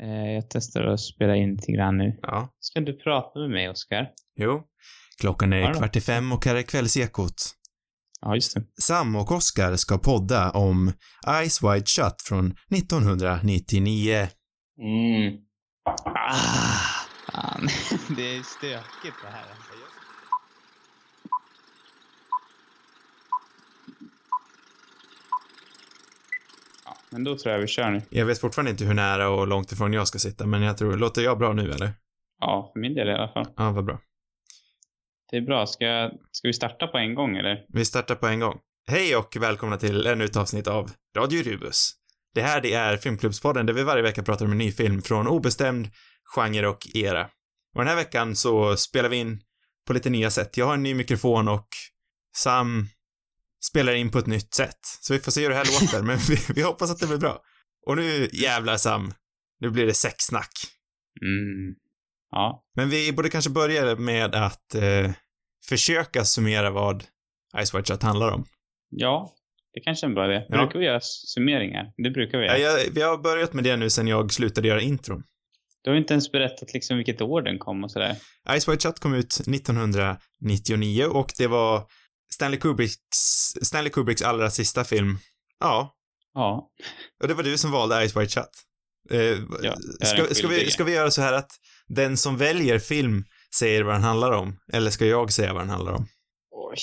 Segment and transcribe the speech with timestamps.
[0.00, 2.18] Eh, jag testar att spela in lite grann nu.
[2.22, 2.48] Ja.
[2.60, 4.08] Ska du prata med mig, Oskar?
[4.36, 4.62] Jo.
[5.20, 7.54] Klockan är Ja kvart i fem och här är kvällsekot.
[8.20, 8.62] Ja, just det.
[8.82, 10.92] Sam och Oskar ska podda om
[11.26, 14.28] Eyes Wide Shut från 1999.
[14.80, 15.34] Mm.
[16.04, 17.68] Ah, fan.
[18.16, 19.44] det är stökigt det här.
[19.50, 19.74] alltså.
[27.14, 28.02] Men då tror jag vi kör nu.
[28.10, 30.96] Jag vet fortfarande inte hur nära och långt ifrån jag ska sitta, men jag tror,
[30.96, 31.92] låter jag bra nu eller?
[32.40, 33.46] Ja, för min del i alla fall.
[33.56, 34.00] Ja, vad bra.
[35.30, 35.66] Det är bra.
[35.66, 37.64] Ska, ska vi starta på en gång eller?
[37.68, 38.58] Vi startar på en gång.
[38.88, 41.90] Hej och välkomna till ännu ett avsnitt av Radio Rubus.
[42.34, 45.28] Det här det är Filmklubbspodden där vi varje vecka pratar om en ny film från
[45.28, 45.88] obestämd
[46.34, 47.24] genre och era.
[47.74, 49.40] Och den här veckan så spelar vi in
[49.86, 50.56] på lite nya sätt.
[50.56, 51.68] Jag har en ny mikrofon och
[52.36, 52.88] Sam
[53.70, 54.78] spelar in på ett nytt sätt.
[55.00, 57.18] Så vi får se hur det här låter, men vi, vi hoppas att det blir
[57.18, 57.38] bra.
[57.86, 59.12] Och nu jävlar Sam,
[59.60, 60.52] nu blir det sexsnack.
[61.22, 61.74] Mm.
[62.30, 62.64] Ja.
[62.76, 65.10] Men vi borde kanske börja med att eh,
[65.68, 67.04] försöka summera vad
[67.64, 68.44] Ice White Shut handlar om.
[68.90, 69.32] Ja,
[69.74, 70.46] det kanske är en bra idé.
[70.48, 70.56] Ja.
[70.58, 71.92] Brukar vi göra summeringar?
[71.96, 72.80] Det brukar vi Ja, göra.
[72.80, 75.22] jag, vi har börjat med det nu sen jag slutade göra intron.
[75.82, 78.16] Du har inte ens berättat liksom vilket år den kom och sådär.
[78.60, 81.84] Ice White Shut kom ut 1999 och det var
[82.34, 82.98] Stanley Kubricks,
[83.62, 85.18] Stanley Kubricks allra sista film.
[85.60, 85.94] Ja,
[86.34, 86.70] Ja.
[87.22, 88.50] och det var du som valde Ice White Shut.
[89.10, 91.50] Eh, Ja, ska, ska, vi, ska vi göra så här att
[91.88, 93.24] den som väljer film
[93.58, 94.60] säger vad den handlar om?
[94.72, 96.06] Eller ska jag säga vad den handlar om?
[96.50, 96.78] Oj.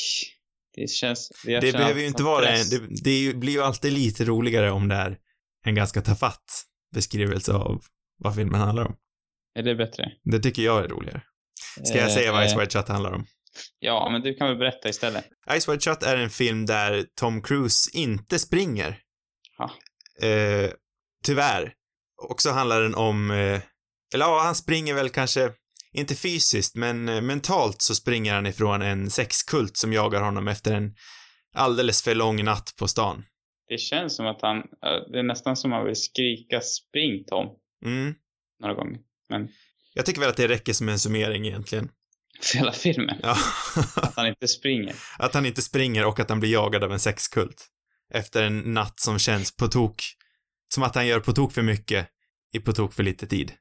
[0.76, 1.32] Det känns...
[1.46, 2.70] Det känner behöver ju inte vara det.
[2.70, 5.18] Det, det blir ju alltid lite roligare om det är
[5.66, 6.64] en ganska tafatt
[6.96, 7.82] beskrivelse av
[8.18, 8.96] vad filmen handlar om.
[9.56, 10.12] Är det bättre?
[10.24, 11.22] Det tycker jag är roligare.
[11.84, 13.26] Ska jag säga vad Eh, Ice White Shut handlar om?
[13.80, 15.26] Ja, men du kan väl berätta istället.
[15.60, 19.00] Ice White Shut är en film där Tom Cruise inte springer.
[19.58, 19.72] Ja.
[20.28, 20.72] Eh,
[21.26, 21.74] tyvärr.
[22.30, 23.62] Och så handlar den om, eh,
[24.14, 25.52] eller ja, han springer väl kanske,
[25.94, 30.74] inte fysiskt, men eh, mentalt så springer han ifrån en sexkult som jagar honom efter
[30.74, 30.96] en
[31.56, 33.24] alldeles för lång natt på stan.
[33.68, 34.58] Det känns som att han...
[35.12, 37.48] Det är nästan som att han vill skrika spring Tom
[37.86, 38.14] Mm.
[38.60, 39.00] några gånger.
[39.30, 39.50] Men
[39.94, 41.90] Jag tycker väl att det räcker som en summering egentligen.
[42.52, 43.20] för hela filmen.
[43.24, 43.38] Ja.
[43.96, 44.96] Att han inte springer.
[45.20, 47.68] att han inte springer och att han blir jagad av en sexkult.
[48.14, 50.04] Efter en natt som känns på tok,
[50.74, 52.08] som att han gör på tok för mycket
[52.54, 53.54] i på tok för lite tid.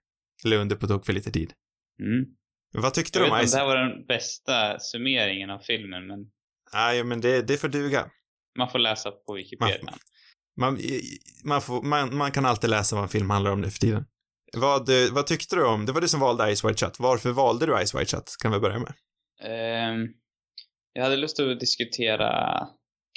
[0.45, 1.53] Eller under på tok för lite tid.
[2.03, 2.25] Mm.
[2.73, 3.53] Vad tyckte Jag du om inte om Ice?
[3.53, 6.19] det här var den bästa summeringen av filmen, men
[6.73, 8.07] Nej, men det, det får duga.
[8.59, 9.79] man får läsa på Wikipedia.
[9.85, 9.95] Man-
[10.57, 10.79] Man,
[11.45, 14.05] man, får, man, man kan alltid läsa vad en film handlar om nu för tiden.
[14.57, 16.99] Vad, vad tyckte du om, det var du som valde Ice White Shut.
[17.01, 18.37] Varför valde du Ice White Shut?
[18.43, 18.93] Kan vi börja med.
[19.43, 20.09] Ehm,
[20.93, 22.69] jag hade lust att diskutera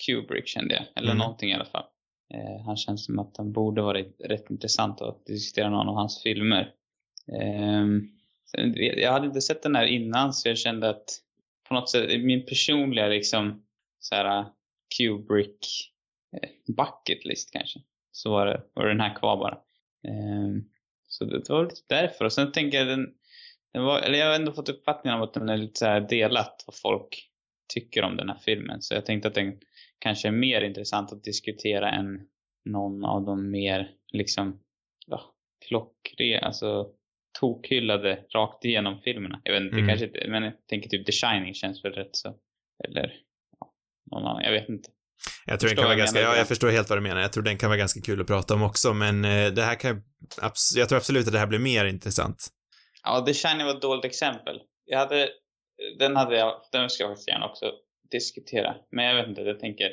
[0.06, 1.18] Kubrick kände jag, eller Mm.
[1.18, 1.86] någonting i alla fall.
[2.34, 6.24] Eh, han känns som att han borde vara rätt intressant att diskutera någon av hans
[6.24, 6.72] filmer.
[8.58, 11.06] Vet- jag hade inte sett den här innan så jag kände att
[11.68, 13.64] på något sätt, min personliga liksom
[14.00, 14.46] så här
[14.98, 15.92] Kubrick
[16.42, 17.80] eh, bucket list kanske.
[18.12, 19.58] Så var det, var den här kvar bara.
[20.08, 20.64] Ehm,
[21.08, 22.26] så det, var lite därför.
[22.26, 23.14] Och sen tänker jag den,
[23.74, 26.02] den var, eller jag har ändå fått uppfattningen om att den är lite så här
[26.02, 27.30] delat vad folk
[27.74, 28.82] tycker om den här filmen.
[28.82, 29.60] Så jag tänkte att den
[30.00, 32.28] kanske är mer intressant att diskutera än
[32.66, 34.60] någon av de mer liksom,
[35.08, 35.22] ja,
[35.68, 36.90] klockre, alltså
[37.40, 39.42] tokhyllade rakt igenom filmerna.
[39.44, 39.88] Jag vet inte, Mm.
[39.88, 42.36] kanske inte, men jag tänker typ The Shining känns väl rätt så.
[42.84, 43.14] Eller,
[43.60, 43.74] ja,
[44.12, 44.90] någon annan, jag vet inte.
[45.46, 46.38] Jag tror den Förstår kan vara ganska, ja, ja.
[46.38, 47.22] jag förstår helt vad du menar.
[47.22, 49.76] Jag tror den kan vara ganska kul att prata om också, men eh, det här
[49.76, 50.02] kan
[50.76, 52.48] jag tror absolut att det här blir mer intressant.
[53.04, 54.60] Ja, The Shining var ett dåligt exempel.
[54.86, 55.30] Jag hade,
[56.00, 57.72] den hade jag, den ska jag faktiskt gärna också
[58.12, 58.76] diskutera.
[58.92, 59.92] Men jag vet inte, jag tänker,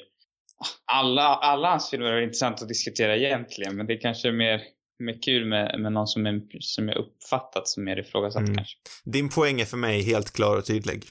[0.92, 4.62] alla, alla hans filmer är intressant att diskutera egentligen, men det är kanske mer,
[4.98, 8.56] mer kul med, med någon som, är, som jag uppfattat som mer ifrågasatt Mm.
[8.56, 8.76] kanske.
[9.04, 11.04] Din poäng är för mig helt klar och tydlig.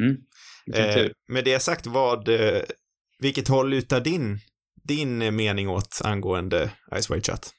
[0.00, 0.16] Mm.
[0.74, 2.62] Eh, med det sagt, vad, eh,
[3.20, 4.38] vilket håll lutar din,
[4.84, 6.70] din eh, mening åt angående
[7.00, 7.50] Ice White Shut?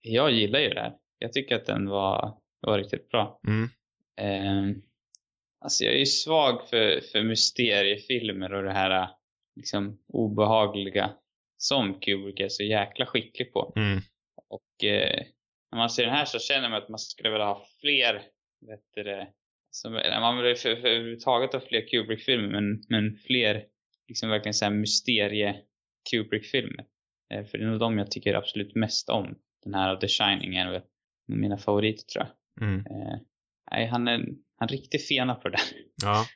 [0.00, 0.92] Jag gillar ju det här.
[1.18, 3.40] Jag tycker att den var, var riktigt bra.
[3.46, 3.68] Mm.
[4.20, 4.76] Eh,
[5.60, 9.08] alltså jag är ju svag för, för mysteriefilmer och det här
[9.56, 11.10] liksom obehagliga
[11.56, 13.72] som Kubrick är så jäkla skicklig på.
[13.76, 14.00] Mm.
[14.48, 15.22] Och eh,
[15.70, 18.14] när man ser den här så känner man att man skulle vilja ha fler,
[18.66, 19.26] vet du
[19.70, 23.64] som, man vill överhuvudtaget ha fler Kubrick-filmer men, men fler
[24.08, 25.56] liksom verkligen såhär mysterie
[26.10, 26.84] Kubrick-filmer.
[27.34, 29.34] Eh, för det är nog de jag tycker absolut mest om.
[29.64, 30.82] Den här The Shining är väl
[31.28, 32.68] mina favoriter tror jag.
[32.68, 32.80] Mm.
[32.80, 33.18] Eh,
[33.70, 34.18] nej, han är
[34.56, 35.66] han är riktigt fena på det där.
[36.02, 36.26] Ja.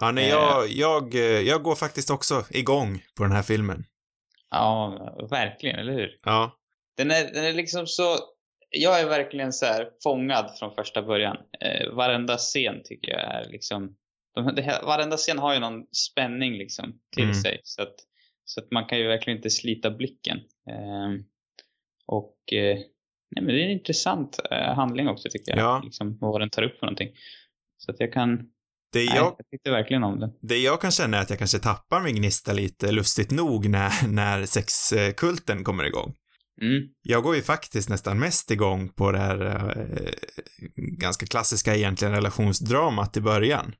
[0.00, 0.30] Ja, nej, Eh.
[0.30, 3.84] jag, jag, eh, jag går faktiskt också igång på den här filmen.
[4.50, 6.18] Ja, verkligen, eller hur?
[6.24, 6.58] Ja.
[6.96, 8.16] Den är, den är liksom så
[8.70, 11.36] jag är verkligen så här fångad från första början.
[11.60, 13.96] Eh, varenda scen tycker jag är liksom,
[14.34, 17.34] de, det här, varenda scen har ju någon spänning liksom till Mm.
[17.34, 17.60] sig.
[17.64, 17.94] Så att,
[18.44, 20.36] så att man kan ju verkligen inte slita blicken.
[20.68, 21.24] Eh,
[22.06, 22.76] och eh,
[23.30, 25.58] nej, men det är en intressant eh, handling också tycker jag.
[25.64, 25.80] Ja.
[25.84, 27.08] Liksom, vad den tar upp för någonting.
[27.76, 28.36] Så att jag kan,
[28.92, 30.30] Det nej, jag, jag tyckte verkligen om det.
[30.40, 34.06] det jag kan känna är att jag kanske tappar min gnista lite lustigt nog när,
[34.08, 36.14] när sexkulten kommer igång.
[36.62, 36.82] Mm.
[37.02, 40.12] Jag går ju faktiskt nästan mest igång på det här eh,
[40.76, 43.74] ganska klassiska egentligen relationsdramat i början.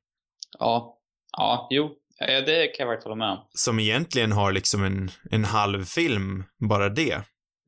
[0.59, 0.99] Ja,
[1.37, 3.49] ja, jo, ja, det kan jag verkligen hålla med om.
[3.55, 7.15] Som egentligen har liksom en, en halv film, bara det.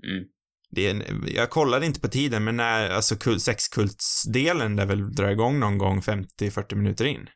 [0.07, 0.25] Mm.
[0.71, 5.15] det är en, jag kollade inte på tiden, men när, alltså kul, sexkultsdelen där väl
[5.15, 7.29] drar igång någon gång 50-40 minuter in.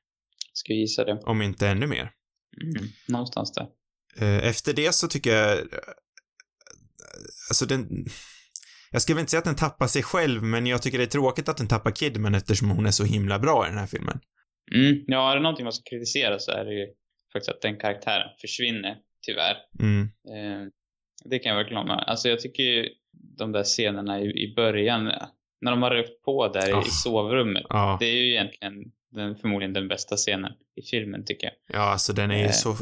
[0.52, 1.22] Ska gissa det.
[1.24, 2.10] Om inte ännu mer.
[2.64, 2.88] Mm.
[3.08, 3.66] Någonstans där.
[4.16, 5.64] Eh, Efter det så tycker jag, eh,
[7.50, 8.06] alltså den,
[8.90, 11.48] jag skulle inte säga att den tappar sig själv, men jag tycker det är tråkigt
[11.48, 14.20] att den tappar Kidman eftersom hon är så himla bra i den här filmen.
[14.74, 15.04] Mm.
[15.06, 16.86] Ja, är det någonting man ska kritisera så är det ju
[17.32, 19.56] faktiskt att den karaktären försvinner, tyvärr.
[19.80, 20.02] Mm.
[20.02, 20.68] Eh,
[21.24, 22.88] det kan jag verkligen hålla med Alltså jag tycker ju
[23.38, 25.04] de där scenerna i, i början,
[25.60, 26.80] när de har rökt på där Ah.
[26.82, 27.66] i sovrummet.
[27.68, 28.74] Ja, Det är ju egentligen
[29.10, 31.80] den, förmodligen den bästa scenen i filmen tycker jag.
[31.80, 32.50] ja, alltså den är ju Eh.
[32.50, 32.74] så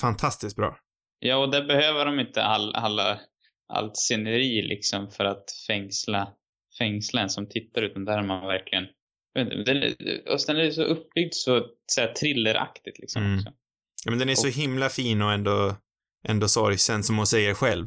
[0.00, 0.76] fantastiskt bra.
[1.18, 3.20] Ja, och där behöver de inte all, alla,
[3.68, 6.32] allt sceneri liksom för att fängsla,
[6.78, 8.86] fängsla en som tittar utan där är man verkligen
[9.34, 9.94] den är,
[10.32, 13.22] och sen är det så uppbyggd så, så här, thrilleraktigt liksom.
[13.22, 13.44] Mm.
[14.04, 15.76] Ja, men den är så Och- himla fin och ändå,
[16.28, 17.86] ändå sorgsen som hon säger själv.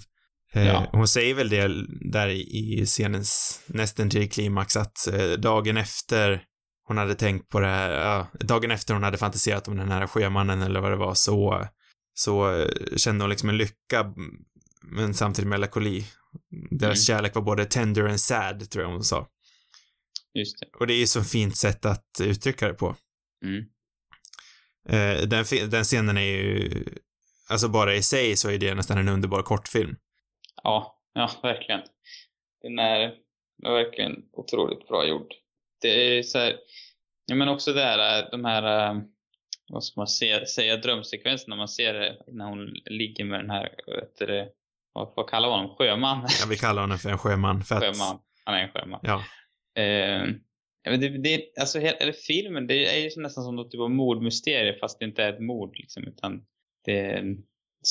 [0.54, 0.90] Eh, Ja.
[0.92, 1.72] Hon säger väl det
[2.12, 6.44] där i, scenens nästan till klimax att eh, dagen efter
[6.88, 10.08] hon hade tänkt på det här, ja, dagen efter hon hade fantiserat om den här
[10.08, 11.68] sjömannen eller vad det var så,
[12.14, 14.14] så eh, kände hon liksom en lycka
[14.84, 16.06] men samtidigt melankoli.
[16.80, 19.28] Deras kärlek var både tender and sad, tror jag hon sa.
[20.36, 20.68] Just det.
[20.80, 22.96] Och det är ju så fint sätt att uttrycka det på.
[23.46, 23.66] Mm.
[24.90, 26.84] Eh, den, den scenen är ju,
[27.50, 29.96] alltså bara i sig så är det nästan en underbar kortfilm.
[30.64, 31.82] Ja, ja, verkligen.
[32.62, 33.00] Den är,
[33.58, 35.34] den är verkligen otroligt bra gjord.
[35.82, 36.56] Det är så här,
[37.26, 39.02] ja men också det här, de här, eh,
[39.70, 43.50] vad ska man säga, säga drömsekvensen när man ser det, när hon ligger med den
[43.50, 44.52] här, vet du
[44.94, 45.76] vad, vad kallar man honom?
[45.76, 46.28] Sjöman?
[46.40, 48.20] Jag vill kalla honom för en sjöman för att, Sjöman.
[48.46, 49.00] Han är en sjöman.
[49.04, 49.24] ja,
[49.76, 50.28] Eh,
[50.84, 55.00] det, det, alltså, eller filmen, det är ju nästan som något typ av mordmysterie fast
[55.00, 56.46] det inte är ett mord liksom, utan
[56.86, 57.44] det är en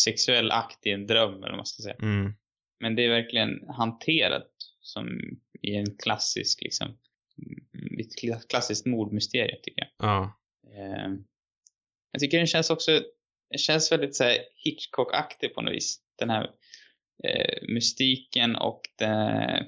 [0.05, 1.97] sexuell akt i en dröm eller vad man ska säga.
[2.03, 2.33] mm,
[2.81, 4.51] Men det är verkligen hanterat
[4.81, 5.21] som
[5.63, 6.87] i en klassisk liksom,
[7.39, 10.09] mm, ett kla- klassiskt mordmysterie tycker jag.
[10.09, 10.41] ja,
[10.77, 11.13] Eh,
[12.13, 12.91] jag tycker den känns också,
[13.51, 14.25] den känns väldigt så
[14.65, 16.01] Hitchcock-aktig på något vis.
[16.19, 16.51] Den här
[17.25, 19.67] eh, mystiken och det,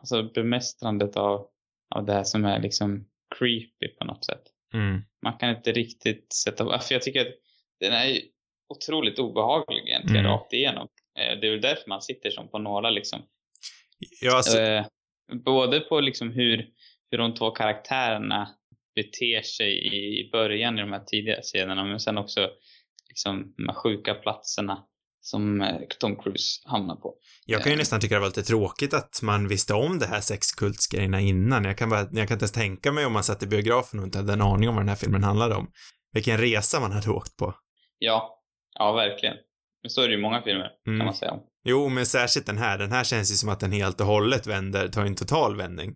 [0.00, 1.46] alltså bemästrandet av,
[1.94, 3.06] av det här som är liksom
[3.38, 4.42] creepy på något sätt.
[4.74, 7.34] mm, Man kan inte riktigt sätta, för jag tycker att
[7.80, 8.18] den är
[8.68, 10.32] otroligt obehaglig egentligen Mm.
[10.32, 10.88] rakt igenom.
[11.18, 13.20] Eh, det är väl därför man sitter som på nålar liksom.
[14.20, 14.86] ja, alltså, Eh,
[15.44, 16.68] både på liksom hur,
[17.10, 18.48] hur de två karaktärerna
[18.94, 22.50] beter sig i början i de här tidiga scenerna men sen också
[23.08, 24.86] liksom de här sjuka platserna
[25.22, 27.14] som eh, Tom Cruise hamnar på.
[27.46, 27.78] jag kan ju eh.
[27.78, 31.64] nästan tycka det var lite tråkigt att man visste om det här sexkultsgrejerna innan.
[31.64, 34.04] Jag kan bara, jag kan inte ens tänka mig om man satt i biografen och
[34.04, 35.70] inte hade en aning om vad den här filmen handlade om.
[36.12, 37.54] Vilken resa man hade åkt på.
[37.98, 38.42] Ja,
[38.78, 39.36] ja verkligen.
[39.82, 40.98] Men så är det ju många filmer Mm.
[40.98, 41.34] kan man säga.
[41.64, 42.78] Jo, men särskilt den här.
[42.78, 45.94] Den här känns ju som att den helt och hållet vänder, tar en total vändning.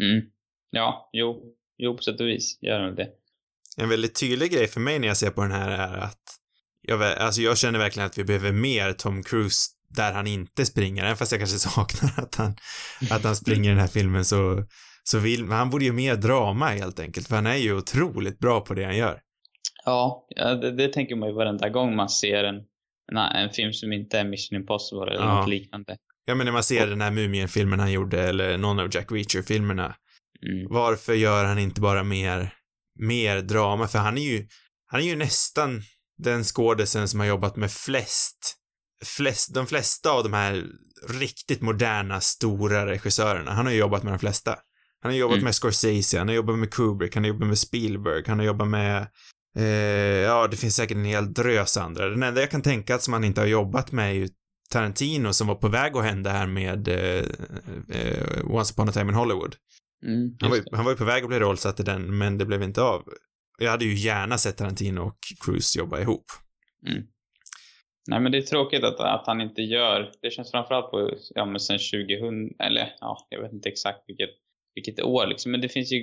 [0.00, 0.22] Mm.
[0.70, 1.42] Ja, jo,
[1.78, 3.08] jo på sätt och vis gör den det.
[3.76, 6.22] En väldigt tydlig grej för mig när jag ser på den här är att
[6.86, 11.04] jag, alltså jag känner verkligen att vi behöver mer Tom Cruise där han inte springer,
[11.04, 12.56] även fast jag kanske saknar att han,
[13.10, 14.64] att han springer i den här filmen så,
[15.04, 18.38] så vill, men han borde ju mer drama helt enkelt, för han är ju otroligt
[18.38, 19.20] bra på det han gör.
[19.84, 22.54] Ja, ja det, det tänker man ju varenda gång man ser en,
[23.12, 25.40] en, en film som inte är Mission Impossible eller Ja.
[25.40, 25.96] något liknande.
[26.24, 29.94] Ja, men när man ser den här Mumien-filmen han gjorde, eller någon av Jack Reacher-filmerna,
[30.46, 30.66] Mm.
[30.70, 32.54] varför gör han inte bara mer,
[32.98, 33.88] mer drama?
[33.88, 34.46] För han är ju,
[34.86, 35.82] han är ju nästan
[36.18, 38.56] den skådisen som har jobbat med flest,
[39.04, 40.64] flest, de flesta av de här
[41.08, 43.50] riktigt moderna, stora regissörerna.
[43.52, 44.58] Han har ju jobbat med de flesta.
[45.02, 45.44] Han har jobbat Mm.
[45.44, 48.68] med Scorsese, han har jobbat med Kubrick, han har jobbat med Spielberg, han har jobbat
[48.68, 49.06] med
[49.58, 49.64] eh,
[50.22, 52.08] ja, det finns säkert en hel drös andra.
[52.08, 54.28] Den enda jag kan tänka att som han inte har jobbat med är ju
[54.70, 57.24] Tarantino som var på väg att hända här med eh,
[57.88, 59.56] eh, Once upon a time in Hollywood.
[60.06, 62.44] Mm, Han var, han var ju på väg att bli rollsatt i den, men det
[62.44, 63.02] blev inte av.
[63.58, 66.24] Jag hade ju gärna sett Tarantino och Cruise jobba ihop.
[66.86, 67.06] Mm.
[68.08, 71.44] Nej men det är tråkigt att, att han inte gör, det känns framförallt på, ja
[71.44, 74.30] men sen 2000, eller ja, jag vet inte exakt vilket,
[74.74, 75.98] vilket år liksom, men det finns ju,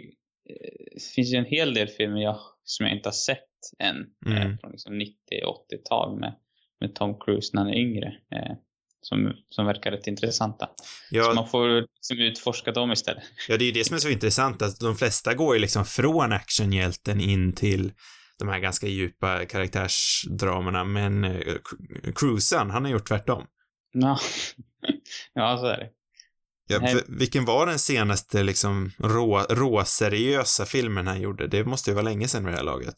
[0.50, 3.96] eh, det finns ju en hel del filmer jag, som jag inte har sett än,
[4.26, 4.38] Mm.
[4.38, 6.36] eh, från liksom 90-80-tal med,
[6.80, 8.56] med Tom Cruise när han är yngre, eh,
[9.04, 10.66] som, som verkar rätt intressanta.
[10.66, 13.24] Så Ja, man får liksom utforska dem istället.
[13.48, 15.86] ja, det är ju det som är så intressant, att de flesta går ju liksom
[15.86, 17.92] från actionhjälten in till
[18.40, 23.46] de här ganska djupa karaktärsdramerna, men eh, Cru- Cruisen, han har gjort tvärtom.
[23.94, 24.20] Ja,
[25.34, 25.90] ja så är det.
[26.68, 31.48] Ja, vilken var den senaste liksom rå, råseriösa filmen han gjorde?
[31.48, 32.96] Det måste ju vara länge sedan vid det här laget.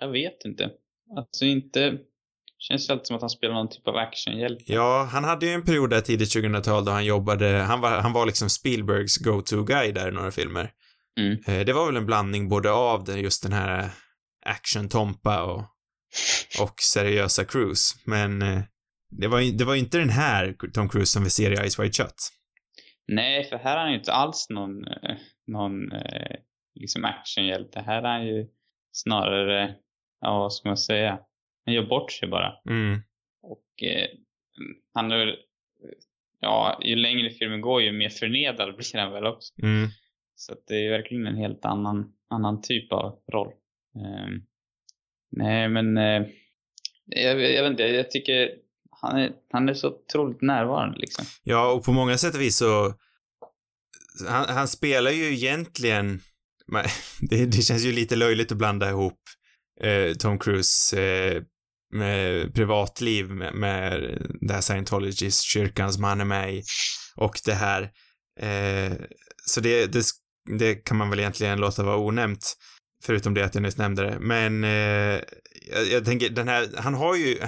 [0.00, 0.70] Jag vet inte.
[1.16, 1.98] Alltså inte,
[2.58, 4.72] känns alltid som att han spelar någon typ av actionhjälte.
[4.72, 8.12] Ja, han hade ju en period där tidigt 2000-tal då han jobbade, han var, han
[8.12, 10.70] var liksom Spielbergs go-to-guy där i några filmer.
[11.20, 11.38] Mm.
[11.46, 13.90] Eh, Det var väl en blandning både av det, just den här
[14.46, 15.58] action-tompa och,
[16.62, 17.94] och seriösa Cruise.
[18.06, 18.60] Men eh,
[19.10, 21.78] det var, ju- det var inte den här Tom Cruise som vi ser i Ice
[21.78, 22.14] White Shut.
[23.08, 25.72] Nej, för här är han ju inte alls någon, eh, någon
[26.80, 27.80] liksom actionhjälte.
[27.80, 28.46] Här är han ju
[28.92, 29.74] snarare,
[30.20, 31.18] ja vad ska man säga,
[31.66, 32.54] han gör bort sig bara.
[32.68, 33.00] Mm.
[33.42, 34.08] Och eh,
[34.94, 35.36] han är,
[36.40, 39.62] ja ju längre filmen går ju mer förnedrad blir han väl också.
[39.62, 39.88] Mm.
[40.34, 43.52] Så det är verkligen en helt annan, annan typ av roll.
[43.96, 44.42] Ehm,
[45.30, 46.26] nej men, eh,
[47.06, 48.50] jag, jag vet inte, jag tycker
[49.00, 51.24] han är, han är så otroligt närvarande liksom.
[51.42, 52.94] Ja, och på många sätt och vis så...
[54.28, 56.20] Han, han spelar ju egentligen...
[57.20, 59.20] Det, det känns ju lite löjligt att blanda ihop
[59.80, 61.42] eh, Tom Cruise eh,
[61.92, 64.00] med privatliv med, med
[64.40, 66.62] det här Scientologist-kyrkan som han är med i
[67.16, 67.82] och det här.
[68.40, 68.92] Eh,
[69.46, 70.04] så det, det,
[70.58, 72.54] det kan man väl egentligen låta vara onämnt.
[73.04, 74.18] Förutom det att jag nyss nämnde det.
[74.20, 75.20] Men eh,
[75.72, 77.38] jag, jag tänker, den här, han har ju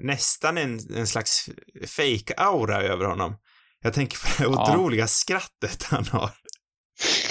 [0.00, 1.48] nästan en, en slags
[1.86, 3.36] fake-aura över honom.
[3.82, 4.72] Jag tänker på det Ja.
[4.72, 6.30] otroliga skrattet han har.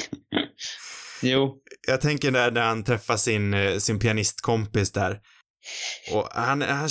[1.21, 1.57] jo,
[1.87, 5.19] Jag tänker där när han träffar sin, eh, sin pianistkompis där.
[6.13, 6.89] Och han, han,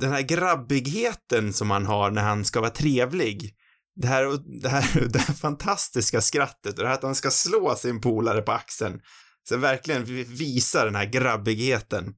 [0.00, 3.54] den här grabbigheten som han har när han ska vara trevlig.
[3.96, 4.24] Det här,
[4.62, 8.42] det här, det här fantastiska skrattet och det här att han ska slå sin polare
[8.42, 9.00] på axeln.
[9.48, 12.14] Så verkligen vi- visa den här grabbigheten.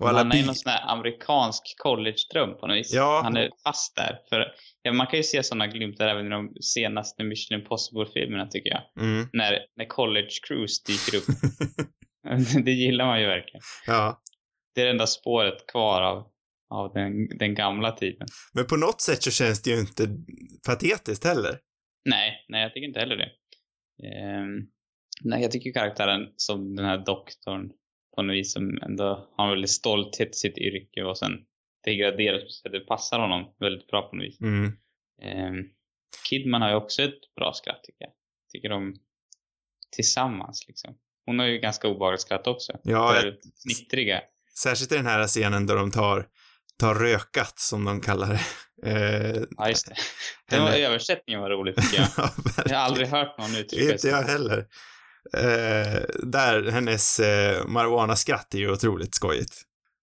[0.00, 2.92] Och alla han är någon sån här amerikansk college-dröm på något vis.
[2.92, 3.20] Ja.
[3.24, 4.18] Han är fast där.
[4.28, 4.44] För,
[4.82, 9.04] ja, man kan ju se sådana glimtar även i de senaste Mission Impossible-filmerna tycker jag.
[9.04, 9.28] Mm.
[9.32, 11.24] När, när college cruise dyker upp.
[12.64, 13.62] det gillar man ju verkligen.
[13.86, 14.20] ja.
[14.78, 16.26] Det är det enda spåret kvar av,
[16.70, 18.28] av den, den gamla tiden.
[18.54, 20.08] Men på något sätt så känns det ju inte
[20.66, 21.58] patetiskt heller.
[22.04, 23.30] Nej, nej jag tycker inte heller det.
[24.08, 24.68] Ehm,
[25.22, 27.72] nej, jag tycker karaktären som den här doktorn
[28.16, 31.32] på något vis som ändå har en väldigt stolthet i sitt yrke och sen
[31.84, 34.40] det graderas så att det passar honom väldigt bra på något vis.
[34.40, 34.72] Mm.
[35.22, 35.64] Ehm,
[36.28, 38.12] Kidman har ju också ett bra skratt tycker jag.
[38.52, 38.94] Tycker de
[39.96, 40.98] tillsammans liksom.
[41.26, 42.72] Hon har ju ganska obehagligt skratt också.
[42.82, 44.22] Ja, Det är fnittriga.
[44.62, 46.26] Särskilt i den här scenen där de tar,
[46.80, 48.40] tar rökat, som de kallar det.
[48.90, 49.94] Eh, Ja, just det.
[50.50, 52.08] Den var, översättningen var rolig tycker jag.
[52.16, 52.30] ja,
[52.66, 54.58] Jag har aldrig hört någon uttrycka Inte jag heller.
[55.36, 59.62] Eh, där, hennes eh, marijuana-skratt är ju otroligt skojigt.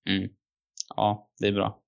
[0.10, 0.30] Mm.
[0.96, 1.80] Ja, det är bra.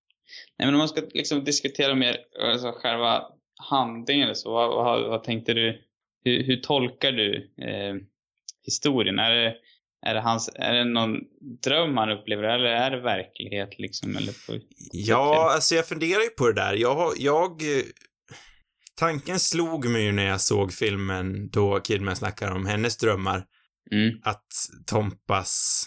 [0.59, 2.17] Nej, men om man ska liksom diskutera mer
[2.51, 3.23] alltså, själva
[3.69, 5.81] handlingen, så vad, vad, vad tänkte du?
[6.23, 7.95] Hur, hur tolkar du eh,
[8.65, 9.19] historien?
[9.19, 9.55] Är det,
[10.07, 11.17] är, det hans, är det någon
[11.63, 14.15] dröm han upplever eller är det verklighet liksom?
[14.17, 16.73] Eller på, Ja, alltså jag funderar ju på det där.
[16.73, 17.61] Jag, jag...
[18.95, 23.45] Tanken slog mig ju när jag såg filmen då Kidman snackar om hennes drömmar,
[23.91, 24.45] mm, att
[24.85, 25.83] Tompas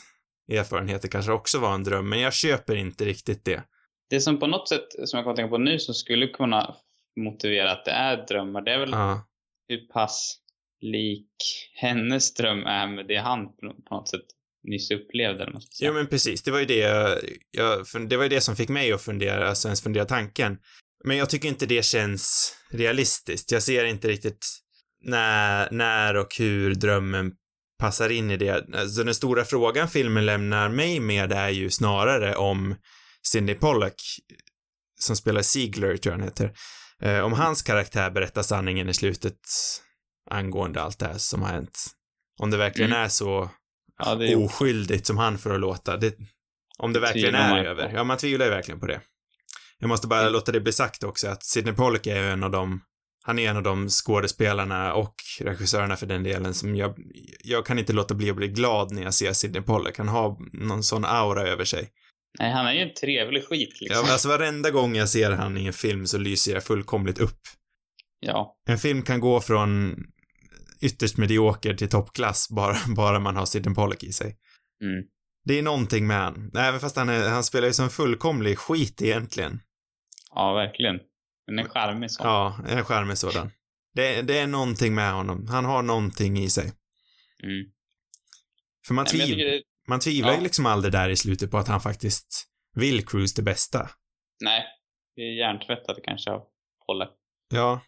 [0.53, 3.63] erfarenheter kanske också var en dröm, men jag köper inte riktigt det.
[4.11, 6.75] Det som på något sätt, som jag kan tänka på nu, som skulle kunna
[7.21, 9.27] motivera att det är drömmar, det är väl Ja.
[9.69, 10.37] hur pass
[10.81, 11.27] lik
[11.75, 13.47] hennes dröm är med det han
[13.89, 14.27] på något sätt
[14.65, 15.43] nyss upplevde.
[15.43, 15.61] eller.
[15.81, 17.19] Jo men precis, det var ju det jag,
[17.51, 20.59] jag, det var ju det som fick mig att fundera, alltså ens fundera tanken.
[21.05, 23.53] Men jag tycker inte det känns realistiskt.
[23.53, 24.47] Jag ser inte riktigt
[25.05, 27.33] när, när och hur drömmen
[27.79, 28.75] passar in i det.
[28.75, 32.75] Alltså den stora frågan filmen lämnar mig med är ju snarare om
[33.27, 34.03] Cindy Pollack,
[34.99, 36.53] som spelar Ziegler, tror jag han heter,
[37.03, 39.39] eh, om hans karaktär berättar sanningen i slutet
[40.31, 41.87] angående allt det här som har hänt.
[42.41, 43.03] Om det verkligen Mm.
[43.05, 43.51] är så
[44.05, 45.97] Ja, det är oskyldigt som han får att låta.
[45.97, 46.15] Det,
[46.79, 47.89] om det verkligen är över.
[47.89, 47.97] på.
[47.97, 49.01] Ja, man tvivlar ju verkligen på det.
[49.79, 50.33] Jag måste bara Mm.
[50.33, 52.81] låta det bli sagt också att Sidney Pollock är en av de,
[53.23, 56.95] han är en av de skådespelarna och regissörerna för den delen som jag,
[57.45, 59.99] jag kan inte låta bli att bli glad när jag ser Sidney Pollock.
[59.99, 60.37] Han har
[60.67, 61.89] någon sån aura över sig.
[62.39, 64.05] Nej, han är ju en trevlig skit Ja, liksom.
[64.05, 67.41] men alltså varenda gång jag ser han i en film så lyser jag fullkomligt upp.
[68.21, 68.57] Ja.
[68.69, 69.97] En film kan gå från
[70.81, 74.37] ytterst medioker till toppklass bara, bara man har Sidney Pollack i sig.
[74.85, 75.05] Mm.
[75.45, 76.51] Det är någonting med han.
[76.57, 79.61] Även fast han, är, han spelar ju som fullkomlig skit egentligen.
[80.35, 81.01] Ja, verkligen.
[81.47, 82.27] Men en charmig sån.
[82.27, 83.51] Ja, en charmig sådan.
[83.95, 85.47] Det, det är någonting med honom.
[85.49, 86.73] Han har någonting i sig.
[87.43, 87.71] Mm.
[88.87, 90.43] För man, Nej, det, man tvivlar ju ja.
[90.43, 93.91] liksom aldrig där i slutet på att han faktiskt vill Cruise det bästa.
[94.41, 94.65] nej,
[95.17, 96.43] det är hjärntvättat kanske av
[96.87, 97.09] Polle.
[97.55, 97.81] Ja,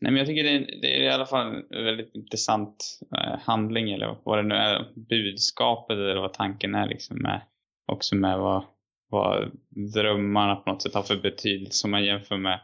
[0.00, 3.38] nej, men jag tycker det är, det är i alla fall en väldigt intressant eh,
[3.40, 4.92] handling eller vad det nu är.
[5.08, 7.42] Budskapet eller vad tanken är liksom med,
[7.86, 8.64] också med vad,
[9.08, 9.50] vad
[9.94, 12.60] drömmarna på något sätt har för betydelse om man jämför med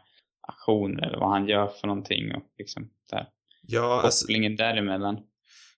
[0.47, 3.27] aktioner eller vad han gör för någonting och liksom där.
[3.61, 5.17] ja alltså, Kopplingen däremellan.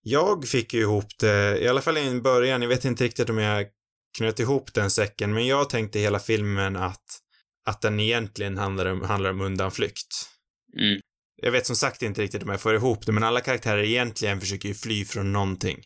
[0.01, 3.37] jag fick ju ihop det, i alla fall i början, jag vet inte riktigt om
[3.37, 3.65] jag
[4.17, 7.05] knöt ihop den säcken, men jag tänkte hela filmen att,
[7.65, 10.29] att den egentligen handlar om, handlar om undanflykt.
[10.79, 10.99] Mm.
[11.41, 14.39] Jag vet som sagt inte riktigt om jag får ihop det, men alla karaktärer egentligen
[14.39, 15.77] försöker ju fly från någonting.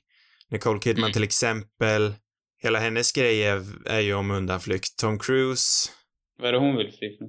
[0.49, 1.13] Nicole Kidman Mm.
[1.13, 2.13] till exempel,
[2.61, 4.97] hela hennes grej är, är ju om undanflykt.
[4.99, 5.89] Tom Cruise,
[6.37, 7.27] Vad är det hon vill fly från?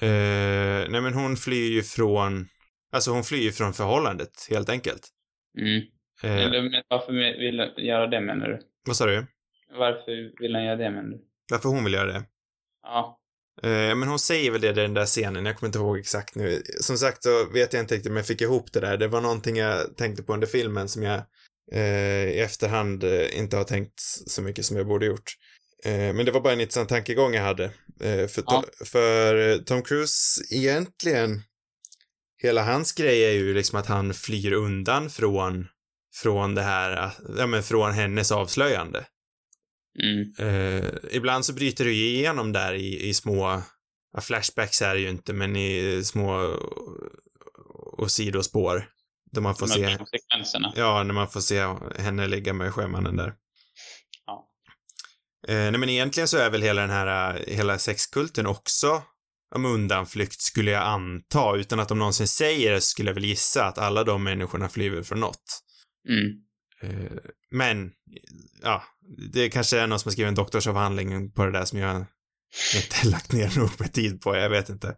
[0.00, 2.48] eh, nej men hon flyr ju från,
[2.92, 5.08] alltså hon flyr ju från förhållandet, helt enkelt.
[5.58, 5.82] Mm.
[6.22, 8.60] Eh, Eller men varför vill han göra det menar du?
[8.86, 9.26] vad sa du?
[9.78, 11.24] Varför vill han göra det menar du?
[11.50, 12.24] Varför hon vill göra det?
[12.82, 13.20] Ja.
[13.62, 16.34] Eh, men hon säger väl det i den där scenen, jag kommer inte ihåg exakt
[16.34, 16.62] nu.
[16.80, 18.96] Som sagt så vet jag inte riktigt om jag fick ihop det där.
[18.96, 21.22] Det var någonting jag tänkte på under filmen som jag
[21.72, 25.32] eh, i efterhand eh, inte har tänkt så mycket som jag borde gjort.
[25.84, 27.64] Eh, men det var bara en intressant tankegång jag hade.
[28.00, 28.64] Eh, för, Ja.
[28.84, 31.42] för eh, Tom Cruise egentligen,
[32.42, 35.66] hela hans grej är ju liksom att han flyr undan från,
[36.22, 39.04] från det här, ja men från hennes avslöjande.
[40.02, 40.32] Mm.
[40.38, 43.62] Eh, ibland så bryter du ju igenom där i, i små,
[44.12, 46.58] ja, flashbacks är det ju inte, men i små
[47.96, 48.88] och sidospår.
[49.32, 49.98] Där man får se,
[50.74, 53.34] ja, när man får se henne ligga med sjömannen där.
[54.26, 54.48] Ja.
[55.48, 59.02] Eh, nej men egentligen så är väl hela den här, hela sexkulten också
[59.54, 63.64] om undanflykt skulle jag anta, utan att de någonsin säger det skulle jag väl gissa
[63.64, 65.62] att alla de människorna flyr från något.
[66.08, 66.44] Mm.
[66.82, 67.18] Eh,
[67.50, 67.92] men,
[68.62, 68.82] ja,
[69.32, 71.96] det kanske är någon som har skrivit en doktorsavhandling på det där som jag
[72.76, 74.96] inte lagt ner nog med tid på, jag vet inte.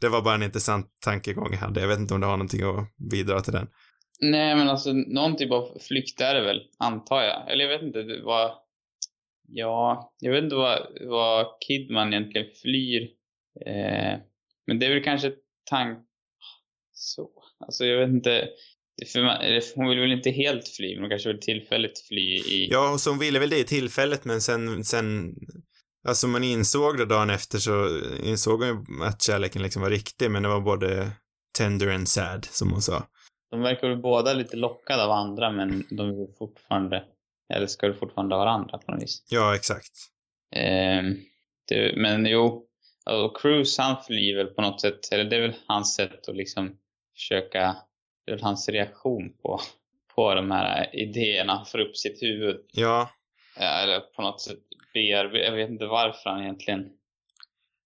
[0.00, 2.62] Det var bara en intressant tankegång jag hade, jag vet inte om det har någonting
[2.62, 3.68] att bidra till den.
[4.20, 7.52] Nej, men alltså någon typ av flykt är det väl, antar jag.
[7.52, 8.50] Eller jag vet inte vad...
[9.50, 13.02] Ja, jag vet inte vad, vad Kidman egentligen flyr.
[13.66, 14.18] Eh,
[14.66, 15.32] men det är väl kanske
[15.70, 15.98] tank...
[16.92, 17.30] Så.
[17.60, 18.48] Alltså jag vet inte.
[19.16, 22.68] Eller hon vill väl inte helt fly, men hon kanske vill tillfälligt fly i...
[22.70, 25.34] Ja, och så hon ville väl det i tillfället, men sen, sen,
[26.08, 30.30] alltså man insåg det dagen efter så insåg hon ju att kärleken liksom var riktig,
[30.30, 31.10] men det var både
[31.58, 33.06] tender and sad, som hon sa.
[33.50, 37.04] De verkar väl båda lite lockade av andra, men de vill fortfarande...
[37.54, 39.22] Älskar fortfarande varandra på något vis.
[39.28, 39.92] Ja, exakt.
[40.56, 41.16] Ehm,
[41.68, 42.66] det, men jo,
[43.10, 46.36] och Cruise han flyr väl på något sätt, eller det är väl hans sätt att
[46.36, 46.76] liksom
[47.14, 47.76] försöka,
[48.30, 49.60] väl hans reaktion på,
[50.14, 52.56] på de här idéerna, får upp sitt huvud.
[52.72, 53.10] Ja,
[53.60, 54.58] Ja, Eller på något sätt
[54.94, 56.80] bearbeta, jag vet inte varför han egentligen,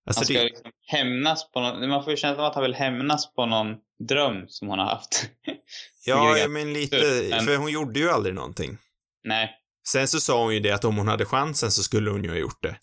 [0.07, 2.63] alltså han ska det, liksom hämnas på någon, man får ju känslan av att han
[2.63, 5.31] vill hämnas på någon dröm som hon har haft.
[6.07, 8.79] ja, men lite, men- för hon gjorde ju aldrig någonting.
[9.25, 12.25] Nej, Sen så sa hon ju det att om hon hade chansen så skulle hon
[12.25, 12.77] ju ha gjort det.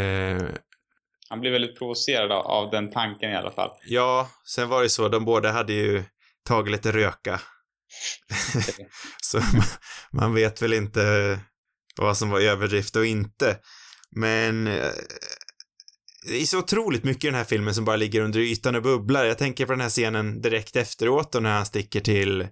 [0.00, 0.42] Eh,
[1.28, 3.70] han blir väldigt provocerad av, av den tanken i alla fall.
[3.86, 6.04] ja, sen var det så, de båda hade ju
[6.44, 7.40] tagit lite röka.
[9.22, 9.64] så man,
[10.12, 11.40] man vet väl inte
[11.96, 13.58] vad som var överdrift och inte.
[14.16, 14.90] Men eh,
[16.26, 18.82] det är så otroligt mycket i den här filmen som bara ligger under ytan och
[18.82, 19.24] bubblar.
[19.24, 22.48] Jag tänker på den här scenen direkt efteråt och när han sticker till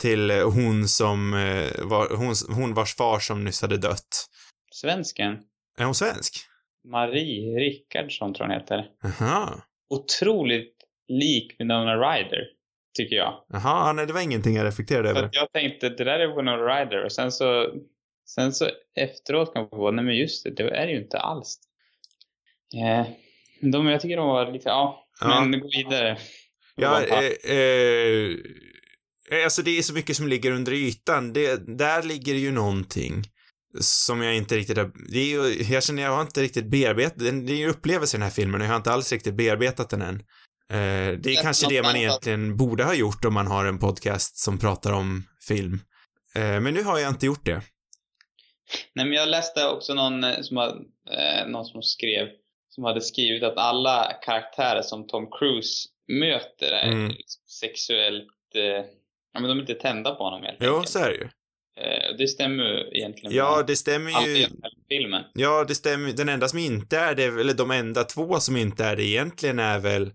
[0.00, 4.26] till hon som eh, var, hon, hon vars far som nyss hade dött.
[4.72, 5.38] Svensken,
[5.78, 6.34] Är hon svensk?
[6.88, 8.86] Marie Rickardsson tror jag hon heter.
[9.02, 9.62] Jaha.
[9.90, 10.74] otroligt
[11.08, 12.42] lik Winona Ryder,
[12.94, 13.44] tycker jag.
[13.48, 15.28] Jaha, nej det var ingenting jag reflekterade över.
[15.32, 17.04] jag tänkte, det där är Winona Ryder.
[17.04, 17.66] Och sen så,
[18.28, 21.18] sen så efteråt kom jag på, nej men just det, det är det ju inte
[21.18, 21.58] alls.
[22.76, 23.06] Eh,
[23.72, 25.44] de, jag tycker de var lite, ja, Ja.
[25.44, 26.18] men gå vidare.
[26.76, 28.30] Ja, eh, eh,
[29.30, 31.32] eh, alltså det är så mycket som ligger under ytan.
[31.32, 33.22] Det, där ligger ju någonting
[33.80, 37.18] som jag inte riktigt har, det är ju, jag känner jag har inte riktigt bearbetat,
[37.18, 39.90] det är ju upplevelse i den här filmen och jag har inte alls riktigt bearbetat
[39.90, 40.22] den än.
[40.70, 44.36] Eh, det är kanske det man egentligen borde ha gjort om man har en podcast
[44.38, 45.80] som pratar om film.
[46.34, 47.62] Eh, men nu har jag inte gjort det.
[48.94, 50.68] Nej, men jag läste också någon eh, som, har,
[51.10, 52.28] eh, någon som skrev,
[52.68, 57.08] som hade skrivit att alla karaktärer som Tom Cruise möter är Mm.
[57.08, 58.28] liksom sexuellt,
[59.32, 60.88] ja men de är inte tända på honom helt Jo, enkelt.
[60.88, 61.28] så är det ju.
[62.18, 64.46] Det stämmer ju egentligen Ja, det stämmer ju.
[64.88, 65.22] filmen.
[65.34, 66.12] Ja, det stämmer.
[66.12, 69.58] Den enda som inte är det, eller de enda två som inte är det egentligen
[69.58, 70.12] är väl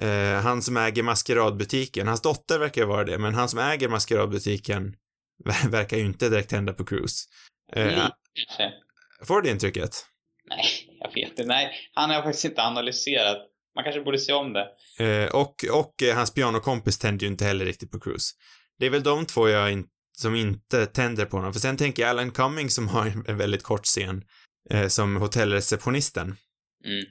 [0.00, 2.08] eh, han som äger maskeradbutiken.
[2.08, 4.96] Hans dotter verkar vara det, men han som äger maskeradbutiken
[5.44, 7.28] ver- verkar ju inte direkt hända på Cruise.
[7.76, 7.86] Eh,
[9.26, 10.06] får du det intrycket?
[10.48, 10.64] Nej,
[11.00, 11.44] jag vet inte.
[11.44, 13.38] Nej, han har faktiskt inte analyserat.
[13.74, 14.68] Man kanske borde se om det.
[15.04, 18.34] Eh, och, och eh, hans pianokompis tänder ju inte heller riktigt på Cruise.
[18.78, 21.52] Det är väl de två jag in, som inte tänder på honom.
[21.52, 24.24] För sen tänker jag Alan Cumming som har en- en väldigt kort scen
[24.70, 26.36] eh, som hotellreceptionisten.
[26.84, 27.04] Mm.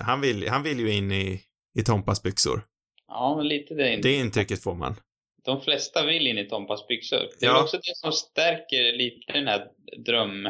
[0.00, 1.40] Han, vill, han vill ju in i,
[1.78, 2.62] i Tompas byxor.
[3.08, 3.88] Ja, lite det.
[3.88, 4.08] är inte.
[4.08, 4.96] Det intrycket får man.
[5.44, 7.18] De flesta vill in i Tompas byxor.
[7.40, 7.62] Det är Ja.
[7.62, 9.66] också det som stärker lite den här
[10.06, 10.48] dröm,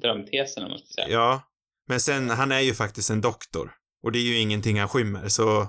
[0.00, 1.08] drömtesen, om man ska säga.
[1.08, 1.42] Ja.
[1.88, 3.72] Men sen, han är ju faktiskt en doktor.
[4.02, 5.66] Och det är ju ingenting han skymmer, så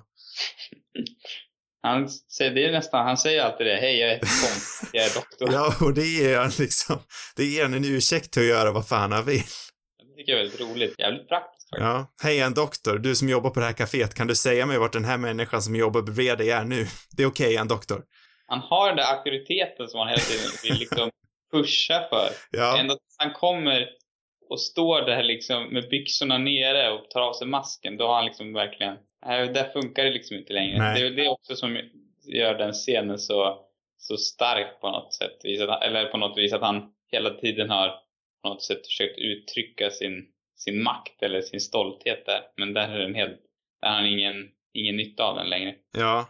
[1.81, 3.75] Han säger, det är nästan, han säger alltid det.
[3.75, 4.89] Hej, jag heter Tom.
[4.93, 5.51] Jag är doktor.
[5.53, 6.99] ja, och det ger han liksom,
[7.35, 9.43] det ger han en ursäkt till att göra vad fan han vill.
[9.97, 10.95] Det tycker jag är väldigt roligt.
[10.99, 11.52] Jävligt praktiskt.
[11.79, 12.13] Ja.
[12.23, 12.97] Hej, en doktor.
[12.97, 15.61] Du som jobbar på det här kaféet, kan du säga mig vart den här människan
[15.61, 16.85] som jobbar bredvid dig är nu?
[17.17, 18.03] Det är okej, en doktor.
[18.47, 21.09] Han har den där auktoriteten som han hela tiden vill liksom
[21.51, 22.29] pusha för.
[22.51, 22.77] Ja.
[22.79, 23.89] Ända tills han kommer
[24.49, 28.25] och står där liksom med byxorna nere och tar av sig masken, då har han
[28.25, 28.97] liksom verkligen...
[29.25, 30.77] Där funkar det liksom inte längre.
[30.77, 31.01] Nej.
[31.01, 31.79] Det är det också som
[32.25, 33.65] gör den scenen så,
[33.97, 35.45] så stark på något sätt.
[35.81, 37.89] Eller på något vis att han hela tiden har
[38.43, 40.25] på något sätt försökt uttrycka sin,
[40.63, 42.41] sin makt eller sin stolthet där.
[42.57, 43.39] Men där är den helt...
[43.81, 44.35] Där har han ingen,
[44.73, 45.73] ingen nytta av den längre.
[45.97, 46.29] Ja.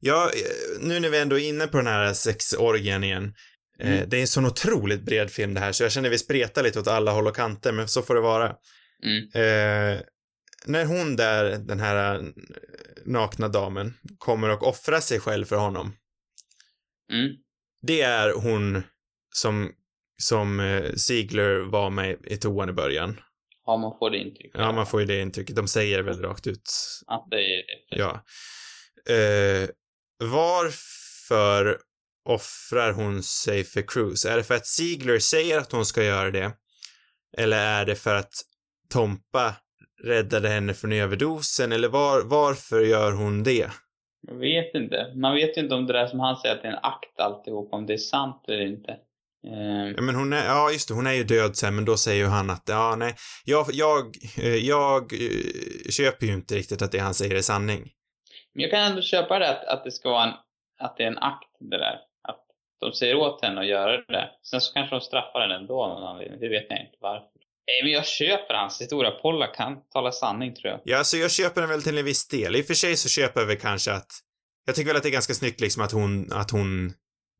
[0.00, 3.34] Ja, eh, nu när vi ändå är inne på den här sexorgien igen.
[3.78, 4.08] Eh, Mm.
[4.08, 6.80] Det är en sån otroligt bred film det här, så jag känner vi spretar lite
[6.80, 8.56] åt alla håll och kanter, men så får det vara.
[9.04, 9.24] Mm.
[9.34, 10.00] Eh,
[10.66, 12.22] när hon där, den här eh,
[13.04, 15.92] nakna damen, kommer och offrar sig själv för honom.
[17.12, 17.32] Mm.
[17.82, 18.82] Det är hon
[19.34, 19.72] som,
[20.18, 23.20] som Ziegler var med i toan i början.
[23.66, 24.60] Ja, man får det intrycket.
[24.60, 25.56] Ja, man får ju det intrycket.
[25.56, 26.70] De säger väl rakt ut.
[27.06, 27.96] Att det är det.
[27.96, 28.24] Ja.
[29.14, 29.68] Eh,
[30.18, 31.78] varför
[32.28, 34.30] offrar hon sig för Cruise?
[34.30, 36.52] Är det för att Ziegler säger att hon ska göra det?
[37.38, 38.32] Eller är det för att
[38.92, 39.54] Tompa
[40.04, 41.72] räddade henne från överdosen?
[41.72, 43.70] Eller var, varför gör hon det?
[44.28, 45.12] Jag vet inte.
[45.16, 47.20] Man vet ju inte om det där som han säger att det är en akt
[47.20, 48.96] alltihop, om det är sant eller inte.
[49.46, 51.96] Ehm, Ja, men hon är, ja just det, hon är ju död sen, men då
[51.96, 56.82] säger ju han att, ja nej, jag, jag, eh, jag eh, köper ju inte riktigt
[56.82, 57.90] att det han säger är sanning.
[58.54, 60.34] Men jag kan ändå köpa det att, att det ska vara en,
[60.80, 61.98] att det är en akt det där.
[62.28, 62.40] Att
[62.80, 64.30] de säger åt henne att göra det.
[64.50, 66.40] Sen så kanske de straffar henne ändå av någon anledning.
[66.40, 67.28] Det vet jag inte varför.
[67.66, 69.10] Nej, men jag köper hans historia.
[69.10, 70.80] Polla kan tala sanning tror jag.
[70.84, 72.56] Ja, alltså jag köper den väl till en viss del.
[72.56, 74.10] I och för sig så köper väl kanske att,
[74.66, 76.92] jag tycker väl att det är ganska snyggt liksom att hon, att hon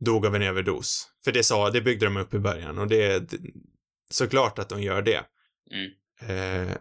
[0.04, 1.08] dog av en överdos.
[1.24, 3.38] För det sa, det byggde de upp i början och det, det
[4.10, 5.24] såklart att de gör det.
[5.70, 5.92] Mm.
[6.20, 6.76] Eh,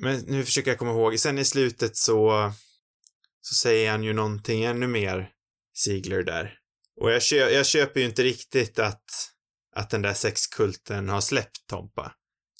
[0.00, 2.52] men nu försöker jag komma ihåg, sen i slutet så,
[3.40, 5.30] så säger han ju någonting ännu mer,
[5.74, 6.58] Ziegler där.
[7.00, 9.04] Och jag, kö, jag köper ju inte riktigt att,
[9.76, 12.14] att den där sexkulten har släppt Tompa.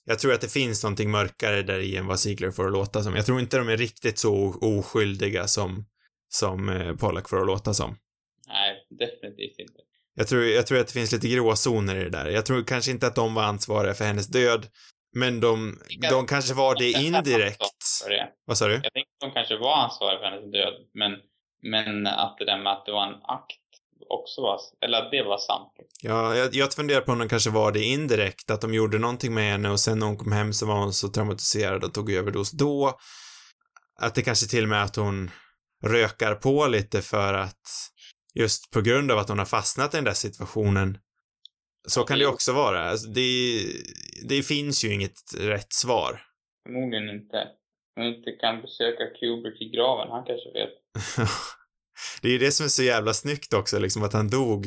[0.04, 3.02] Jag tror att det finns någonting mörkare där i än vad Ziegler får att låta
[3.02, 3.14] som.
[3.14, 5.86] Jag tror inte de är riktigt så oskyldiga som,
[6.28, 7.96] som eh, Pollack får att låta som.
[8.48, 9.80] Nej, definitivt inte.
[10.14, 12.26] Jag tror, jag tror att det finns lite gråzoner i det där.
[12.26, 14.66] Jag tror kanske inte att de var ansvariga för hennes död,
[15.16, 15.78] men de,
[16.10, 17.60] de kanske var det indirekt.
[18.08, 18.28] Det.
[18.44, 18.74] Vad sa du?
[18.74, 20.74] Jag tänkte att de kanske var ansvariga för hennes död.
[20.94, 21.12] Men,
[21.62, 23.60] men att det där med att det var en akt
[24.08, 25.72] också var, eller att det var sant.
[26.02, 29.34] Ja, jag, jag funderar på om de kanske var det indirekt, att de gjorde någonting
[29.34, 32.12] med henne och sen när hon kom hem så var hon så traumatiserad och tog
[32.12, 32.98] överdos då.
[34.00, 35.30] Att det kanske till och med att hon
[35.84, 37.90] rökar på lite för att
[38.34, 40.98] just på grund av att hon har fastnat i den där situationen.
[41.88, 42.90] Så kan det också vara.
[42.90, 43.64] Alltså, det,
[44.28, 46.22] det finns ju inget rätt svar.
[46.66, 47.48] Förmodligen inte.
[47.96, 50.10] Man inte kan besöka Kubrick i graven.
[50.10, 50.70] Han kanske vet.
[52.22, 54.66] det är ju det som är så jävla snyggt också, liksom att han dog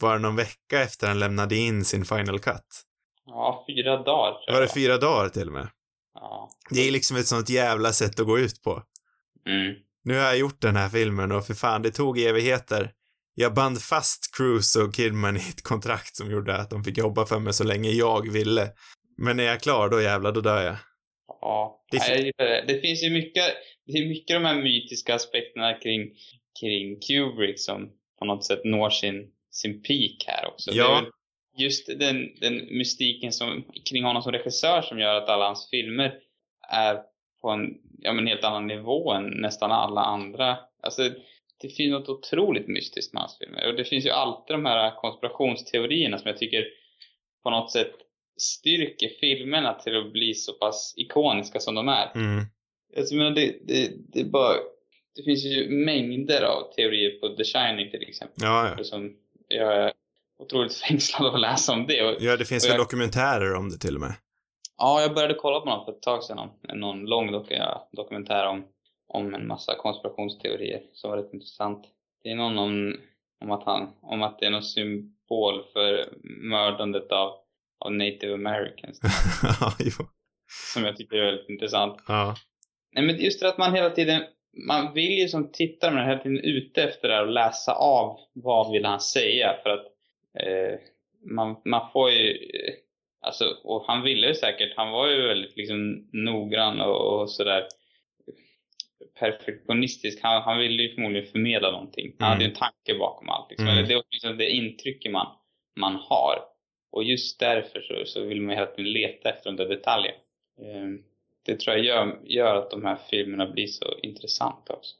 [0.00, 2.84] bara någon vecka efter han lämnade in sin final cut.
[3.26, 5.68] Ja, fyra dagar tror jag Var det fyra dagar till och med?
[6.14, 6.50] Ja.
[6.70, 8.82] Det är liksom ett sånt jävla sätt att gå ut på.
[9.46, 9.74] Mm.
[10.04, 12.90] Nu har jag gjort den här filmen och för fan, det tog evigheter.
[13.34, 17.26] Jag band fast Cruise och Kidman i ett kontrakt som gjorde att de fick jobba
[17.26, 18.68] för mig så länge jag ville.
[19.18, 20.76] Men när jag är klar, då jävlar, då dör jag.
[21.40, 22.32] Ja, Det fin-
[22.66, 22.80] det.
[22.80, 23.44] finns ju mycket,
[23.86, 26.10] det är mycket de här mytiska aspekterna kring,
[26.60, 30.70] kring Kubrick som på något sätt når sin, sin peak här också.
[30.72, 31.02] Ja.
[31.58, 36.12] Just den, den mystiken som, kring honom som regissör som gör att alla hans filmer
[36.72, 36.98] är
[37.40, 40.58] på en ja, men helt annan nivå än nästan alla andra.
[40.82, 41.02] Alltså,
[41.60, 43.68] det finns något otroligt mystiskt med hans filmer.
[43.68, 46.64] Och det finns ju alltid de här konspirationsteorierna som jag tycker
[47.42, 47.92] på något sätt
[48.40, 52.10] styrker filmerna till att bli så pass ikoniska som de är.
[52.14, 52.44] Mm.
[52.96, 54.54] Alltså, men det, det, det, bara,
[55.16, 58.36] det finns ju mängder av teorier på The Shining till exempel.
[58.42, 58.84] Ja, ja.
[58.84, 59.12] Som
[59.48, 59.92] jag är
[60.38, 62.02] otroligt fängslad av att läsa om det.
[62.02, 64.14] Och, Ja, det finns väl jag- dokumentärer om det till och med.
[64.80, 66.48] Ja, jag började kolla på någon för ett tag sedan.
[66.74, 67.52] Någon, lång dok
[67.92, 68.64] dokumentär om,
[69.08, 71.86] om en massa konspirationsteorier som var rätt intressant.
[72.22, 72.96] Det är någon om,
[73.40, 76.08] om, att, han, om att det är någon symbol för
[76.42, 77.32] mördandet av,
[77.78, 79.00] av native americans.
[80.74, 82.04] som jag tycker är väldigt intressant.
[82.08, 82.34] Ja.
[82.92, 84.22] Nej men just det att man hela tiden,
[84.66, 87.72] man vill ju som tittare, man är hela tiden ute efter det här och läsa
[87.72, 89.86] av vad vill han säga för att
[90.38, 90.78] eh,
[91.30, 92.74] man, man får ju, eh,
[93.20, 97.66] alltså, och han ville ju säkert, han var ju väldigt liksom noggrann och, och sådär
[99.18, 100.18] perfektionistisk.
[100.22, 102.12] Han, han ville ju förmodligen förmedla någonting.
[102.18, 102.32] Han Mm.
[102.32, 103.50] hade ju en tanke bakom allt.
[103.50, 103.68] Liksom.
[103.68, 103.88] Mm.
[103.88, 105.26] Det är liksom det intrycket man,
[105.80, 106.38] man har.
[106.92, 110.18] Och just därför så, så vill man hela tiden leta efter de där detaljerna.
[110.62, 111.02] Ehm,
[111.46, 114.94] Det tror jag gör, gör att de här filmerna blir så intressanta också.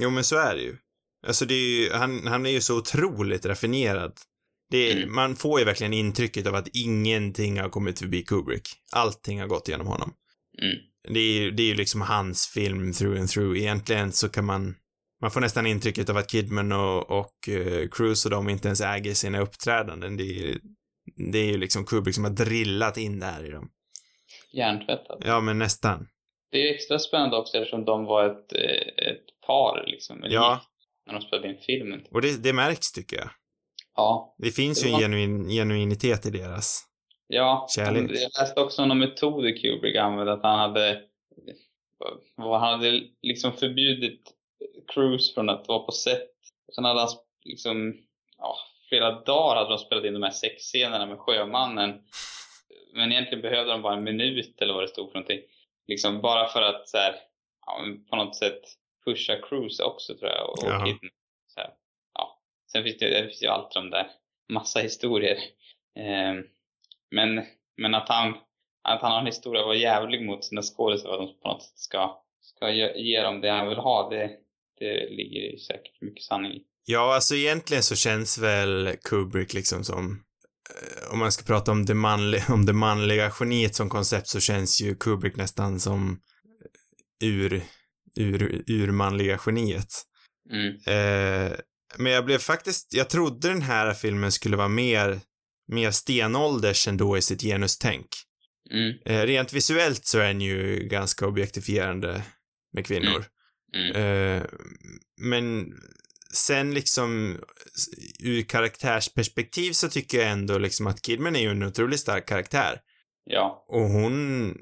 [0.00, 0.76] Jo, men så är det ju.
[1.26, 4.12] Alltså det är ju, han, han är ju så otroligt raffinerad.
[4.70, 5.14] Det Mm.
[5.14, 8.68] Man får ju verkligen intrycket av att ingenting har kommit förbi Kubrick.
[8.92, 10.12] Allting har gått genom honom.
[10.62, 10.76] Mm.
[11.14, 13.58] Det är ju, det är ju liksom hans film through and through.
[13.58, 14.74] Egentligen så kan man,
[15.22, 18.80] man får nästan intrycket av att Kidman och, och uh, Cruise och de inte ens
[18.80, 20.16] äger sina uppträdanden.
[20.16, 20.58] Det är, ju-
[21.32, 23.68] det är ju liksom Kubrick som har drillat in det här i dem.
[24.52, 25.22] Hjärntvättad.
[25.26, 26.08] Ja, men nästan.
[26.50, 30.24] Det är extra spännande också eftersom de var ett, eh, ett par liksom.
[30.28, 30.60] Ja.
[31.06, 32.00] När de spelade in filmen.
[32.10, 33.30] Och det, det märks tycker jag.
[33.96, 34.34] Ja.
[34.38, 36.86] Det finns Det ju en genuin, genuinitet i deras.
[37.26, 38.10] Ja, Kärlek.
[38.10, 41.02] jag läste också någon metod Kubrick använde, att han hade,
[42.36, 44.32] han hade liksom förbjudit
[44.94, 46.30] Cruise från att vara på set.
[46.74, 47.08] Sen hade han
[47.44, 47.94] liksom,
[48.38, 48.56] ja,
[48.88, 52.02] flera dagar hade de spelat in de här sexscenerna med sjömannen.
[52.94, 55.40] Men egentligen behövde de bara en minut eller vad det stod för någonting.
[55.86, 57.14] Liksom bara för att så här,
[57.66, 58.60] ja, på något sätt
[59.04, 60.50] pusha Cruise också tror jag.
[60.50, 61.10] Och, och Kidman.
[61.46, 61.70] så här,
[62.14, 62.38] ja.
[62.72, 64.06] Sen finns det, det finns ju alltid de där,
[64.52, 65.36] massa historier.
[65.98, 66.44] Ehm,
[67.10, 67.44] men,
[67.76, 68.28] men att han,
[68.82, 71.62] att han har en historia att vara jävlig mot sina skådisar att de på något
[71.62, 74.30] sätt ska, ska ge, dem det han vill ha, det,
[74.78, 76.62] det ligger ju säkert mycket sanning i.
[76.86, 80.24] Ja, alltså egentligen så känns väl Kubrick liksom som,
[80.70, 84.40] eh, om man ska prata om det, manliga, om det manliga geniet som koncept så
[84.40, 86.20] känns ju Kubrick nästan som
[87.24, 87.62] ur,
[88.16, 89.88] ur, urmanliga geniet.
[90.50, 90.74] Mm.
[90.86, 91.52] Eh,
[91.98, 95.20] men jag blev faktiskt, jag trodde den här filmen skulle vara mer,
[95.72, 98.06] mer stenålders ändå i sitt genustänk.
[98.70, 98.98] Mm.
[99.04, 102.22] Eh, rent visuellt så är den ju ganska objektifierande
[102.72, 103.24] med kvinnor.
[103.76, 103.92] Mm.
[103.96, 104.42] Eh,
[105.20, 105.72] men
[106.32, 107.38] sen liksom
[108.20, 112.80] ur karaktärsperspektiv så tycker jag ändå liksom att Kidman är ju en otroligt stark karaktär.
[113.24, 113.64] Ja.
[113.68, 114.54] Och hon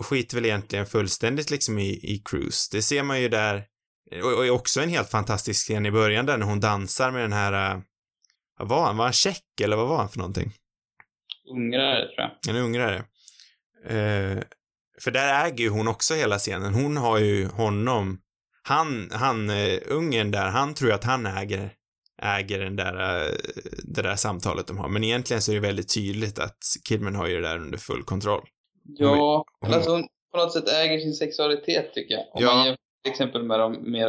[0.00, 2.68] skiter väl egentligen fullständigt liksom i, i Cruise.
[2.72, 3.64] Det ser man ju där.
[4.22, 7.32] Och, och också en helt fantastisk scen i början där när hon dansar med den
[7.32, 7.80] här, uh,
[8.58, 8.96] vad var han?
[8.96, 10.52] Var han tjeck eller vad var han för någonting?
[11.54, 12.56] Ungrare tror jag.
[12.56, 12.96] En ungrare.
[13.86, 14.42] Eh,
[15.00, 16.74] för där äger ju hon också hela scenen.
[16.74, 18.18] Hon har ju honom,
[18.62, 21.70] han, han, uh, ungen där, han tror ju att han äger,
[22.22, 23.36] äger den där, uh,
[23.82, 24.88] det där samtalet de har.
[24.88, 28.02] Men egentligen så är det väldigt tydligt att Kidman har ju det där under full
[28.04, 28.48] kontroll.
[28.84, 32.22] Ja, hon- alltså hon på något sätt äger sin sexualitet tycker jag.
[32.32, 32.54] Om Ja.
[32.54, 34.08] man jämför till exempel med de mer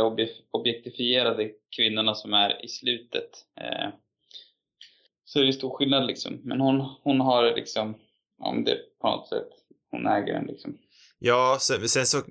[0.52, 3.30] objektifierade kvinnorna som är i slutet.
[3.62, 3.90] Eh,
[5.26, 6.40] så är det stor skillnad liksom.
[6.44, 7.96] Men hon, hon har liksom,
[8.40, 9.50] om det på något sätt,
[9.92, 10.78] hon äger den liksom.
[11.20, 12.22] Ja, sen, sen så,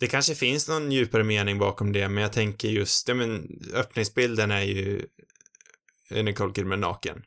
[0.00, 4.50] det kanske finns någon djupare mening bakom det, men jag tänker just, ja men öppningsbilden
[4.50, 5.06] är ju
[6.10, 7.22] Nicole Kidman naken.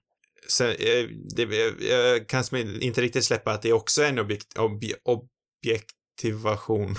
[0.47, 2.43] Så, eh, det, jag, jag kan
[2.81, 6.95] inte riktigt släppa att det också är en objekt, ob, objektivation.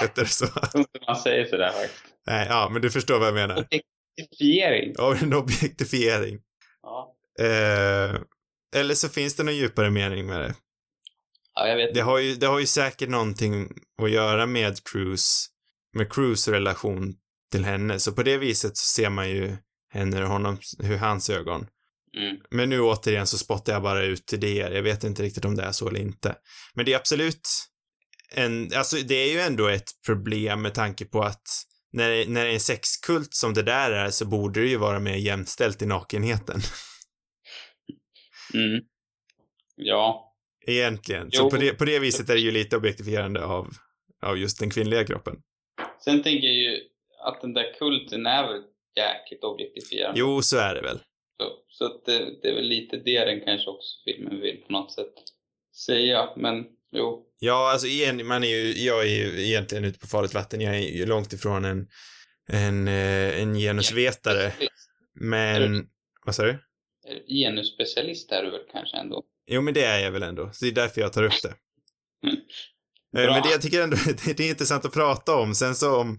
[0.00, 0.46] Heter det så?
[1.06, 2.04] Man säger sådär faktiskt.
[2.26, 3.66] Nej, ja, men du förstår vad jag menar.
[4.18, 4.94] Objektifiering.
[4.98, 6.38] Av en objektifiering.
[6.82, 7.14] Ja.
[7.40, 8.20] Eh,
[8.76, 10.54] eller så finns det någon djupare mening med det.
[11.54, 13.68] ja, jag vet Det har ju, det har ju säkert någonting
[14.02, 15.48] att göra med Cruise,
[15.96, 17.14] med Cruise relation
[17.52, 19.56] till henne, så på det viset så ser man ju
[19.92, 21.66] henne och honom, hur hans ögon.
[22.16, 22.36] Mm.
[22.50, 25.62] Men nu återigen så spottar jag bara ut idéer, jag vet inte riktigt om det
[25.62, 26.34] är så eller inte.
[26.74, 27.48] Men det är absolut
[28.34, 31.42] en, alltså det är ju ändå ett problem med tanke på att
[31.92, 35.00] när, när det är en sexkult som det där är så borde det ju vara
[35.00, 36.60] mer jämställt i nakenheten.
[38.54, 38.84] Mm.
[39.76, 40.34] Ja.
[40.66, 41.28] Egentligen.
[41.32, 41.38] Jo.
[41.38, 43.68] Så på det, på det viset är det ju lite objektifierande av,
[44.22, 45.36] av just den kvinnliga kroppen.
[46.04, 46.80] Sen tänker jag ju
[47.24, 48.62] att den där kulten är väl
[48.96, 50.20] jäkligt objektifierande.
[50.20, 50.98] Jo, så är det väl.
[51.40, 54.72] Så, så att det, det är väl lite det den kanske också filmen vill på
[54.72, 55.14] något sätt
[55.86, 56.28] säga.
[56.36, 57.26] Men jo.
[57.38, 60.60] Ja, alltså igen, man är ju, jag är ju egentligen ute på farligt vatten.
[60.60, 61.86] Jag är ju långt ifrån en,
[62.48, 64.52] en, eh, en genusvetare.
[65.14, 65.86] Men,
[66.24, 66.58] vad sa du?
[67.28, 69.24] Genusspecialist är du väl kanske ändå?
[69.46, 70.50] Jo, men det är jag väl ändå.
[70.52, 71.54] Så det är därför jag tar upp det.
[73.16, 73.32] Eh, Bra.
[73.32, 75.54] Men det jag tycker ändå, det är intressant att prata om.
[75.54, 76.18] Sen så om,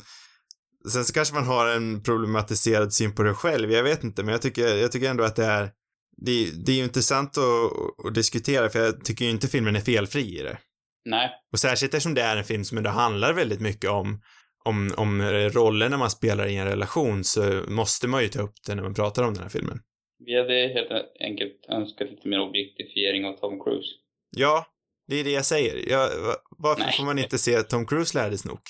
[0.91, 3.71] sen så kanske man har en problematiserad syn på det själv.
[3.71, 5.71] Jag vet inte, men jag tycker, jag tycker ändå att det är,
[6.17, 9.80] det, det är ju intressant att, att diskutera, för jag tycker ju inte filmen är
[9.80, 10.58] felfri i det.
[11.06, 11.30] Nej.
[11.54, 14.21] Och särskilt eftersom det är en film som ändå handlar väldigt mycket om,
[14.65, 18.76] om, om rollerna man spelar i en relation så måste man ju ta upp det
[18.76, 19.80] när man pratar om den här filmen.
[20.26, 23.89] Vi hade helt enkelt önskat lite mer objektifiering av Tom Cruise.
[24.36, 24.65] Ja,
[25.08, 25.89] det är det jag säger.
[25.89, 26.93] Jag, va- varför Nej.
[26.97, 28.62] får man inte se Tom Cruise lära snok?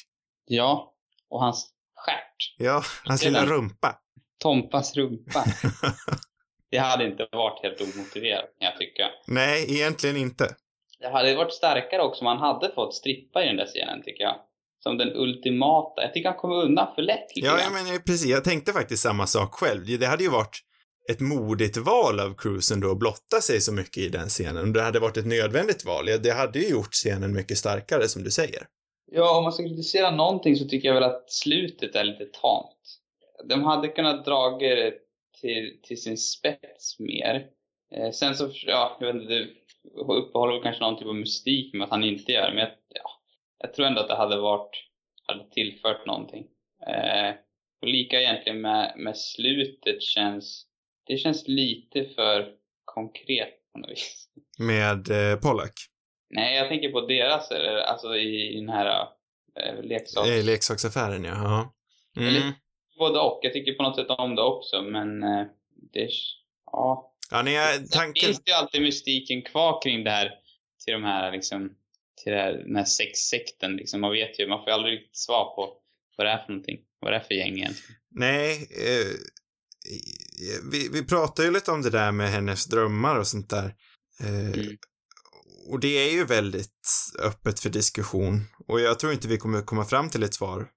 [0.46, 0.94] Ja.
[1.30, 1.70] Och hans
[2.06, 2.56] stjärt.
[2.58, 3.96] Ja, hans lilla rumpa.
[4.40, 5.46] Tompas rumpa.
[6.74, 9.10] det hade inte varit helt omotiverat kan jag tycka.
[9.28, 10.56] Nej, egentligen inte.
[11.00, 14.24] Det hade varit starkare också om han hade fått strippa i den där scenen tycker
[14.24, 14.36] jag.
[14.80, 16.02] Som den ultimata.
[16.02, 17.60] Jag tycker han kom undan för lätt Ja, grann.
[17.64, 18.26] ja, men precis.
[18.26, 20.00] Jag tänkte faktiskt samma sak själv.
[20.00, 20.58] Det hade ju varit
[21.12, 24.74] ett modigt val av Cruise ändå att blotta sig så mycket i den scenen.
[24.74, 28.32] Det hade varit ett nödvändigt val, det hade ju gjort scenen mycket starkare, som du
[28.32, 28.64] säger.
[29.12, 32.78] Ja, om man ska kritisera någonting så tycker jag väl att slutet är lite tamt.
[33.50, 34.94] De hade kunnat dra det
[35.41, 37.48] till, till sin spets mer.
[37.96, 39.48] Eh, sen så, ja, jag vet inte, det
[39.96, 43.10] uppehåller kanske någon typ av mystik med att han inte gör det, men jag, ja,
[43.58, 44.76] jag tror ändå att det hade varit,
[45.28, 46.46] hade tillfört någonting.
[46.88, 47.36] Eh,
[47.82, 50.65] och lika egentligen med, med slutet känns,
[51.08, 52.52] det känns lite för
[52.86, 54.28] konkret på något vis.
[54.60, 55.74] Med eh, Pollack.
[56.30, 57.52] Nej, jag tänker på deras,
[57.88, 59.08] alltså i den här
[59.60, 60.30] eh, leksaks...
[60.30, 61.34] Eh, leksaksaffären, ja.
[61.34, 61.74] ja.
[62.22, 62.36] Mm.
[62.36, 62.54] Eller-
[63.04, 63.39] Både och.
[63.42, 65.46] Jag tycker på något sätt om det också, men eh,
[65.94, 66.10] det...
[66.66, 67.10] Ja.
[67.32, 68.28] Ja, nej, jag- Sen tanken...
[68.28, 70.32] finns det ju alltid mystiken kvar kring det här,
[70.86, 71.70] till de här liksom,
[72.24, 74.02] till det här, den här sexsekten liksom.
[74.02, 75.74] Man vet ju, man får ju aldrig riktigt svar på
[76.18, 76.80] vad det är för någonting.
[77.00, 77.96] Vad det är för gäng egentligen.
[78.12, 79.08] Nej, eh,
[80.72, 83.66] vi, vi pratade ju lite om det där med hennes drömmar och sånt där.
[84.20, 84.78] Eh, Mm.
[85.70, 86.82] Och det är ju väldigt
[87.24, 88.42] öppet för diskussion.
[88.68, 90.68] Och jag tror inte vi kommer komma fram till ett svar.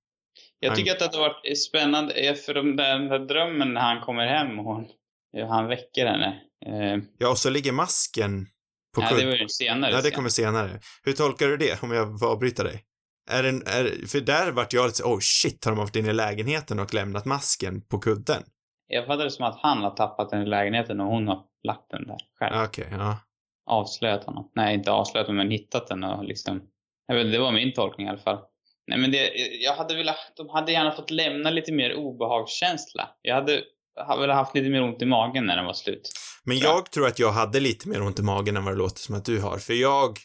[0.61, 2.63] Jag tycker att det hade varit spännande, eh, för där,
[2.99, 4.87] den där drömmen när han kommer hem och hon,
[5.31, 6.41] ja, han väcker henne.
[6.67, 8.47] Eh, Ja, och så ligger masken
[8.95, 9.93] på nej, kudd- det var ju senare.
[9.93, 10.71] Ja, det kommer senare.
[11.05, 12.85] Hur tolkar du det, om jag får avbryta dig?
[13.31, 16.13] Är den, är, för där vart jag lite oh shit, har de varit inne i
[16.13, 18.43] lägenheten och lämnat masken på kudden?
[18.89, 21.91] Jag fattade det som att han har tappat den i lägenheten och hon har lagt
[21.91, 22.57] den där själv.
[22.57, 23.19] Ja, Okej, ja.
[23.67, 24.51] avslöjat honom.
[24.55, 26.63] Nej, inte avslöjat honom, men hittat den och liksom...
[27.07, 28.39] Jag vet, det var min tolkning i alla fall.
[28.87, 29.31] Nej, men det,
[29.63, 30.17] jag hade velat...
[30.37, 33.09] De hade gärna fått lämna lite mer obehagskänsla.
[33.23, 33.63] Jag hade,
[34.07, 36.11] hade velat haft lite mer ont i magen när den var slut.
[36.45, 36.65] Men Ja.
[36.65, 39.15] jag tror att jag hade lite mer ont i magen än vad det låter som
[39.15, 40.19] att du har, för jag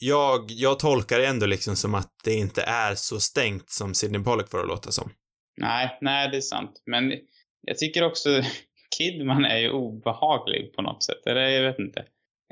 [0.00, 4.22] jag, jag tolkar det ändå liksom som att det inte är så stängt som Sidney
[4.22, 5.10] Pollack får det låta som.
[5.56, 6.82] Nej, nej, det är sant.
[6.86, 7.12] Men
[7.60, 8.28] jag tycker också
[8.98, 11.26] Kidman är ju obehaglig på något sätt.
[11.26, 12.00] Eller jag vet inte.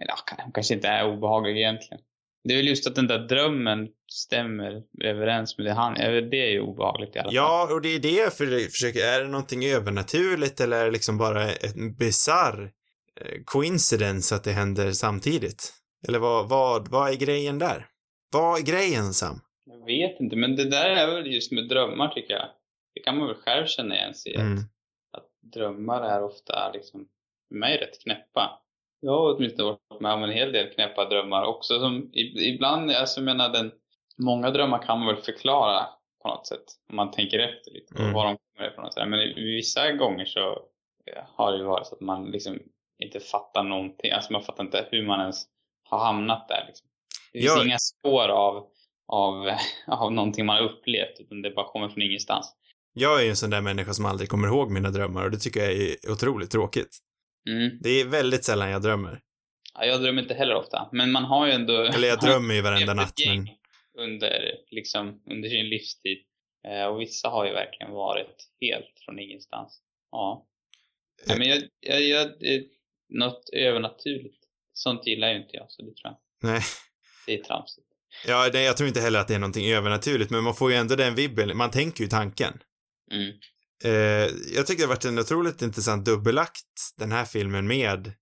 [0.02, 2.00] Eller ja, han kanske inte är obehaglig egentligen.
[2.44, 5.95] Det är väl just att den där drömmen stämmer överens med det han...
[5.95, 7.35] Det är ju obehagligt i alla fall.
[7.35, 10.90] Ja, och det är det jag för- försöker, är det någonting övernaturligt eller är det
[10.90, 12.71] liksom bara en bizarr
[13.21, 15.73] eh, coincidence att det händer samtidigt?
[16.09, 17.87] Eller vad, vad, vad är grejen där?
[18.33, 19.40] Vad är grejen, Sam?
[19.71, 22.49] Jag vet inte, men det där är väl just med drömmar tycker jag.
[22.95, 24.37] Det kan man väl själv känna igen sig i.
[24.37, 24.59] Mm.
[24.59, 24.64] Att,
[25.16, 27.07] att drömmar är ofta liksom,
[27.49, 28.61] för mig rätt knäppa.
[29.01, 33.21] Jag har åtminstone varit med om en hel del knäppa drömmar också som ibland, alltså
[33.21, 33.73] jag menar den,
[34.18, 35.87] många drömmar kan man väl förklara
[36.22, 36.64] på något sätt.
[36.90, 38.14] Om man tänker efter lite på Mm.
[38.14, 39.07] var de kommer ifrån och sådär.
[39.07, 40.50] Men vissa gånger så
[41.07, 42.59] eh, har det ju varit så att man liksom
[42.98, 44.11] inte fattar någonting.
[44.12, 45.44] Alltså man fattar inte hur man ens
[45.88, 46.87] har hamnat där liksom.
[47.33, 47.64] Det finns Ja.
[47.64, 48.66] inga spår av,
[49.09, 49.50] av,
[49.87, 52.52] av någonting man har upplevt utan det bara kommer från ingenstans.
[52.92, 55.38] Jag är ju en sån där människa som aldrig kommer ihåg mina drömmar och det
[55.38, 56.98] tycker jag är otroligt tråkigt.
[57.50, 57.79] Mm.
[57.81, 59.21] Det är väldigt sällan jag drömmer.
[59.79, 61.73] Ja, jag drömmer inte heller ofta, men man har ju ändå...
[61.83, 63.48] Eller jag drömmer ju varenda natt, men...
[63.97, 66.19] under, liksom, under sin livstid.
[66.69, 69.83] Eh, och vissa har ju verkligen varit helt från ingenstans.
[70.11, 70.47] Ja.
[71.27, 72.63] Nej, men jag, jag, jag,
[73.09, 74.38] något övernaturligt.
[74.73, 76.17] Sånt gillar ju inte jag, så det tror jag.
[76.51, 76.63] Nej.
[77.27, 77.87] Det är tramsigt.
[78.27, 80.77] Ja, det, jag tror inte heller att det är någonting övernaturligt, men man får ju
[80.77, 81.57] ändå den vibben.
[81.57, 82.63] Man tänker ju tanken.
[83.13, 83.33] Mm.
[83.85, 88.13] Eh, jag tycker det har varit en otroligt intressant dubbelakt, den här filmen med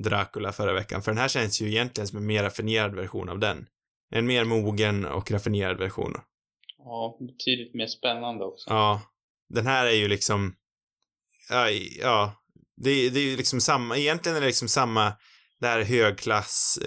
[0.00, 3.38] Dracula förra veckan, för den här känns ju egentligen som en mer raffinerad version av
[3.38, 3.66] den.
[4.12, 6.12] En mer mogen och raffinerad version.
[6.78, 8.70] Ja, betydligt mer spännande också.
[8.70, 9.02] Ja.
[9.48, 10.54] Den här är ju liksom,
[11.50, 12.42] ja, ja
[12.76, 15.12] det, det är ju liksom samma, egentligen är det liksom samma,
[15.60, 16.78] det här högklass,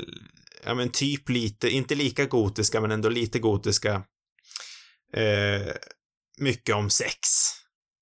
[0.66, 4.04] ja men typ lite, inte lika gotiska men ändå lite gotiska,
[5.14, 5.74] eh,
[6.38, 7.20] mycket om sex.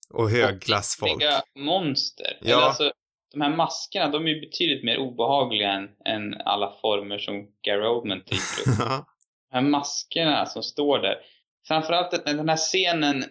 [0.09, 1.23] Och högklassfolk.
[1.23, 2.37] Och monster.
[2.41, 2.47] Ja.
[2.47, 2.91] Eller alltså,
[3.31, 7.33] de här maskerna, de är ju betydligt mer obehagliga än, än alla former som
[7.67, 9.05] Gary Oldman tycker upp.
[9.53, 11.17] Här maskerna som står där.
[11.67, 13.23] Framförallt den den här scenen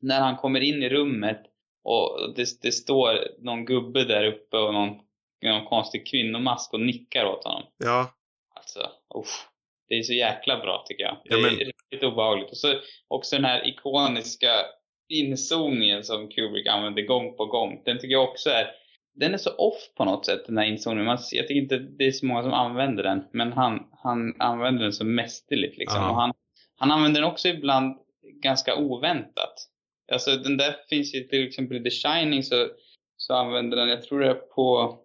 [0.00, 1.42] när han kommer in i rummet
[1.84, 4.88] och det, det står någon gubbe där uppe och någon,
[5.42, 7.62] någon konstig kvinnomask och nickar åt honom.
[7.78, 8.14] ja.
[8.54, 8.80] Alltså,
[9.18, 9.48] usch.
[9.88, 11.14] Det är så jäkla bra tycker jag.
[11.24, 12.50] Det Ja, men- är riktigt obehagligt.
[12.50, 12.74] Och så
[13.08, 14.50] också den här ikoniska
[15.08, 17.82] inzoomningen som Kubrick använder gång på gång.
[17.84, 18.66] Den tycker jag också är,
[19.20, 20.94] den är så off på något sätt den här.
[21.04, 23.24] Man, jag tycker inte det är så många som använder den.
[23.32, 26.00] Men han, han använder den så mästerligt liksom.
[26.10, 26.32] Och han,
[26.76, 27.98] han använder den också ibland
[28.42, 29.54] ganska oväntat.
[30.12, 32.68] Alltså den där finns ju till exempel i The Shining så,
[33.16, 34.98] så använder den, jag tror det är på,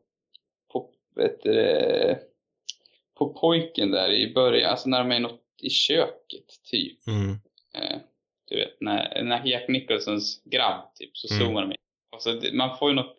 [0.73, 2.15] på, vet du,
[3.17, 7.07] på pojken där i början, alltså när de är något i köket typ.
[7.07, 7.29] Mm.
[7.75, 7.97] Eh,
[8.49, 11.45] du vet, när, när Jack Nicholsons grabb typ, så Mm.
[11.45, 11.77] zoomar de in.
[12.15, 13.17] Och så, det- man får ju något,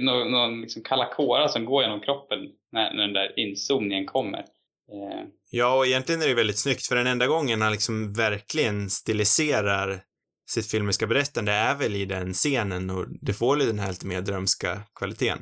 [0.00, 2.38] någon, någon liksom kalla kårar som går genom kroppen
[2.72, 4.38] när, när den där inzoomningen kommer.
[4.38, 8.90] Eh, Ja, och egentligen är det väldigt snyggt, för den enda gången han liksom verkligen
[8.90, 10.02] stiliserar
[10.50, 14.06] sitt filmiska berättande är väl i den scenen och det får ju den här lite
[14.06, 15.38] mer drömska kvaliteten.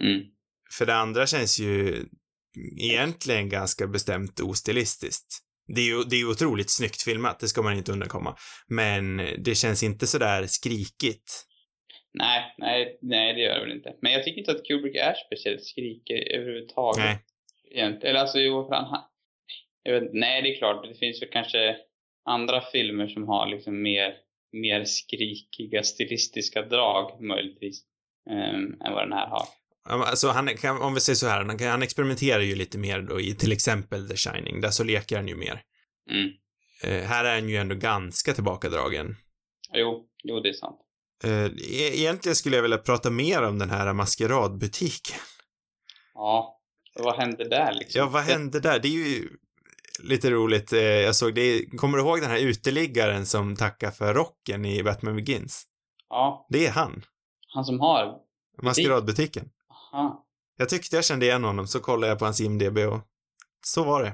[0.00, 0.22] mm.
[0.78, 2.04] För det andra känns ju
[2.76, 5.38] egentligen ganska bestämt ostilistiskt.
[5.74, 8.36] Det är ju, det är otroligt snyggt filmat, det ska man inte undankomma.
[8.68, 11.44] Men det känns inte sådär skrikigt.
[12.18, 13.94] Nej, nej, nej det gör det väl inte.
[14.00, 17.04] Men jag tycker inte att Kubrick är speciellt skrikig överhuvudtaget.
[17.04, 17.18] Nej.
[17.70, 18.10] Egentligen.
[18.10, 19.02] Eller alltså, jo, för han,
[19.82, 20.88] jag vet, nej, det är klart.
[20.88, 21.76] Det finns väl kanske
[22.24, 24.14] andra filmer som har liksom mer,
[24.52, 27.84] mer skrikiga stilistiska drag möjligtvis.
[28.30, 29.46] Um, än vad den här har.
[29.88, 33.20] Alltså han, kan, om vi säger så här, han, han experimenterar ju lite mer då
[33.20, 35.62] i till exempel The Shining, där så leker han ju mer.
[36.10, 36.30] Mm.
[36.84, 39.16] Eh, här är han ju ändå ganska tillbakadragen.
[39.72, 40.80] Jo, jo, det är sant.
[41.24, 45.18] Eh, e- egentligen skulle jag vilja prata mer om den här maskeradbutiken.
[46.14, 46.60] Ja,
[46.94, 47.98] vad hände där liksom?
[47.98, 48.78] Ja, vad hände där?
[48.78, 49.28] Det är ju
[50.02, 50.72] lite roligt.
[50.72, 54.82] Eh, jag såg det, kommer du ihåg den här uteliggaren som tackar för rocken i
[54.82, 55.64] Batman Begins?
[56.08, 57.02] Ja, Det är han.
[57.54, 58.14] han som har...
[58.62, 59.50] Maskeradbutiken.
[59.92, 63.00] Aha, Jag tyckte jag kände igen honom, så kollade jag på hans IMDB och
[63.66, 64.12] så var det.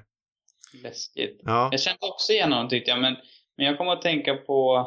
[0.83, 1.41] läskigt.
[1.45, 1.69] Ja.
[1.71, 3.17] Jag kände också igen honom tyckte jag, men,
[3.57, 4.87] men jag kommer att tänka på,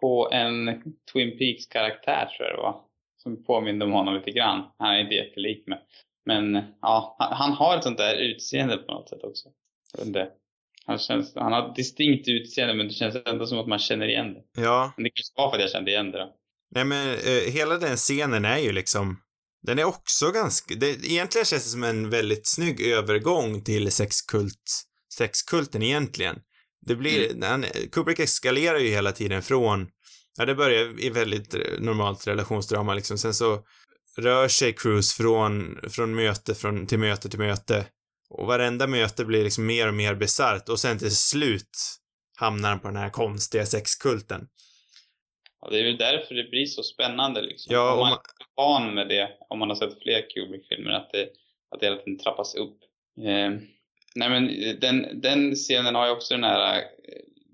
[0.00, 0.82] på en
[1.12, 2.80] Twin Peaks-karaktär tror jag det var.
[3.22, 4.64] Som påminde om honom lite grann.
[4.78, 5.78] Han är inte jättelik men,
[6.24, 9.48] men ja, han, han har ett sånt där utseende på något sätt också.
[10.04, 10.28] Inte.
[10.86, 14.08] Han, känns, han har ett distinkt utseende men det känns ändå som att man känner
[14.08, 14.62] igen det.
[14.62, 14.92] Ja.
[14.96, 16.34] Men det kanske var för att jag kände igen det då.
[16.70, 19.20] Nej men eh, hela den scenen är ju liksom,
[19.62, 24.84] den är också ganska, det, egentligen känns det som en väldigt snygg övergång till sexkult,
[25.14, 26.40] sexkulten egentligen.
[26.86, 29.88] Det blir, han, Kubrick eskalerar ju hela tiden från,
[30.38, 33.64] ja det börjar i väldigt eh, normalt relationsdrama liksom, sen så
[34.18, 37.86] rör sig Cruise från, från möte från, till möte till möte.
[38.30, 41.78] Och varenda möte blir liksom mer och mer bisarrt och sen till slut
[42.38, 44.48] hamnar han på den här konstiga sexkulten.
[45.60, 47.74] Och det är väl därför det blir så spännande liksom.
[47.74, 51.10] Ja, om man man- är van med det, om man har sett fler Kubrick-filmer, att
[51.12, 51.22] det,
[51.70, 52.78] att det hela tiden trappas upp.
[53.18, 53.50] Eh,
[54.16, 54.46] nej men
[54.80, 56.84] den, den scenen har ju också den här eh,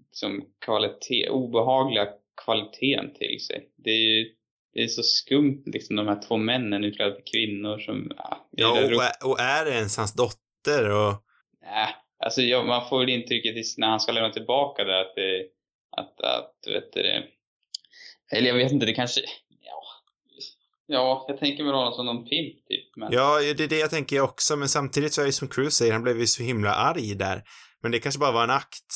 [0.09, 2.09] liksom kvalitet, obehagliga
[2.45, 3.69] kvaliteten till sig.
[3.77, 4.35] Det är ju
[4.75, 8.71] det är så skumt liksom de här två männen utklädda till kvinnor som, ja, Ja,
[8.71, 11.15] och, är- och är det ens hans dotter och
[11.63, 11.89] Nej,
[12.25, 15.47] alltså jag, man får väl intrycket när han ska lämna tillbaka det att det,
[15.97, 17.23] att, att vet du det,
[18.33, 19.21] eller jag vet inte, det kanske,
[20.87, 23.79] ja, ja, jag tänker mig honom som någon pimp typ, men Ja, det är det
[23.79, 26.27] jag tänker jag också, men samtidigt så är det som Cruise säger, han blev ju
[26.27, 27.43] så himla arg där.
[27.83, 28.93] Men det kanske bara var en akt.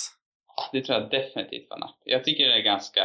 [0.56, 2.02] ja, det tror jag definitivt var natt.
[2.04, 3.00] Jag tycker det är ganska,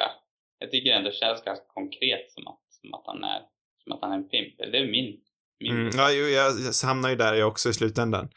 [0.59, 3.41] jag tycker det ändå känns ganska konkret som att, som att han är,
[3.83, 5.17] som att han är en pimp, eller det är min,
[5.59, 6.51] min Mm, ja, jo, jag
[6.83, 8.29] hamnar ju där jag också i slutändan.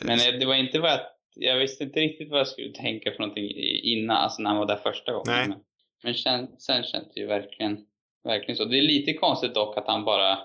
[0.00, 1.00] Men det var inte vad jag,
[1.34, 3.50] jag visste inte riktigt vad jag skulle tänka för någonting
[3.82, 5.26] innan, alltså när han var där första gången.
[5.26, 5.48] Nej.
[5.48, 5.58] Men,
[6.02, 7.78] men sen, sen känns det ju verkligen,
[8.24, 8.64] verkligen så.
[8.64, 10.38] Det är lite konstigt dock att han bara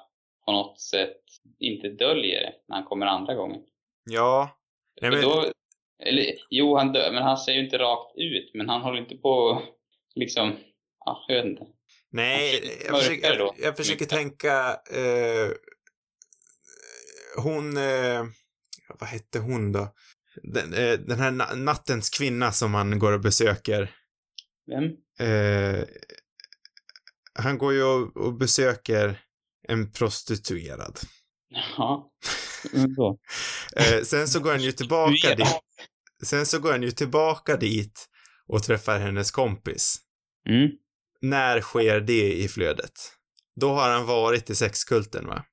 [0.45, 1.21] på något sätt
[1.59, 3.61] inte döljer det när han kommer andra gången.
[4.05, 4.59] Ja.
[5.01, 5.51] Nej, men, då,
[5.99, 9.15] eller jo, han dör, men han säger ju inte rakt ut, men han håller inte
[9.15, 9.61] på
[10.15, 10.55] liksom,
[11.05, 11.65] ja, jag vet inte.
[12.09, 15.51] nej, jag försöker, jag, jag försöker tänka, eh,
[17.43, 18.25] hon, eh,
[18.99, 19.87] vad hette hon då?
[20.43, 23.91] Den, eh, den här na nattens kvinna som han går och besöker.
[24.67, 24.83] Vem?
[27.39, 29.19] Han går ju och, och besöker
[29.67, 30.99] en prostituerad.
[31.77, 32.11] Ja.
[32.73, 33.17] Men då?
[33.77, 35.59] Eh, sen så går han ju tillbaka dit.
[36.23, 38.05] Sen så går han ju tillbaka dit
[38.47, 39.97] och träffar hennes kompis.
[40.49, 40.69] Mm.
[41.21, 42.91] När sker det i flödet?
[43.61, 45.45] Då har han varit i sexkulten, va?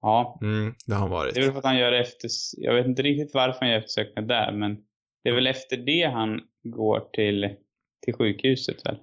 [0.00, 0.38] Ja.
[0.42, 1.34] Mm, det har han varit.
[1.34, 2.28] Det är väl för att han gör efter...
[2.56, 4.76] Jag vet inte riktigt varför han gör eftersökningar där, men
[5.24, 7.56] det är väl efter det han går till,
[8.04, 8.96] till sjukhuset väl?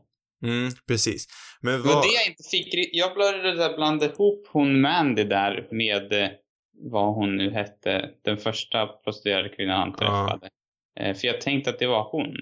[0.43, 1.25] Mm, precis.
[1.61, 2.03] Men Det var vad...
[2.03, 2.89] det jag inte fick.
[2.95, 6.29] Jag började där blanda ihop hon Mandy där med eh,
[6.91, 10.27] vad hon nu hette, den första prostituerade kvinnan han Ja.
[10.27, 10.49] träffade.
[10.99, 12.35] Eh, För jag tänkte att det var hon.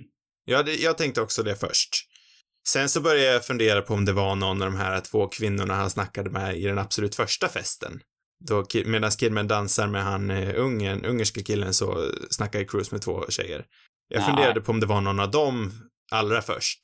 [0.46, 1.90] Ja, det, jag tänkte också det först.
[2.68, 5.74] Sen så började jag fundera på om det var någon av de här två kvinnorna
[5.74, 8.00] han snackade med i den absolut första festen.
[8.48, 13.26] Då, medan Kidman dansar med han eh, ungen, ungerska killen så snackar Cruise med två
[13.30, 13.66] tjejer.
[14.10, 14.28] Jag Nej.
[14.30, 15.72] funderade på om det var någon av dem
[16.12, 16.80] allra först.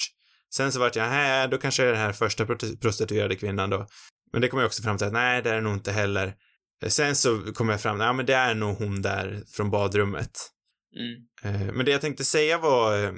[0.55, 2.45] Sen så vart jag, nej, då kanske det är den här första
[2.81, 3.87] prostituerade kvinnan då.
[4.31, 6.35] Men det kom jag också fram till att nej, det är det nog inte heller.
[6.83, 10.31] Eh, Sen så kom jag fram, ja men det är nog hon där från badrummet.
[10.95, 11.55] Mm.
[11.55, 13.03] Eh, Men det jag tänkte säga var...
[13.03, 13.13] eh,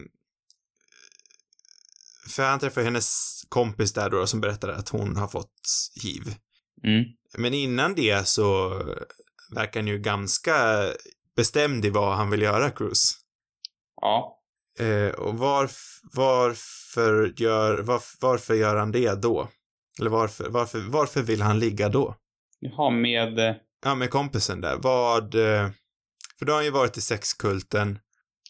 [2.29, 5.61] För han träffade hennes kompis där då som berättade att hon har fått
[6.03, 6.36] hiv.
[6.83, 7.03] Mm.
[7.38, 8.69] Men innan det så
[9.55, 10.86] verkar han ju ganska
[11.36, 13.15] bestämd i vad han vill göra, Cruise.
[14.01, 14.41] Ja.
[15.17, 15.99] Och varf,
[16.95, 19.47] varför, gör, varf, varför gör han det då?
[19.99, 22.15] Eller varför, varför, varför vill han ligga då?
[22.59, 23.39] Jaha, med...
[23.39, 24.75] eh, Ja, med kompisen där.
[24.77, 25.35] Vad...
[25.35, 25.69] eh,
[26.39, 27.99] För då har han ju varit i sexkulten.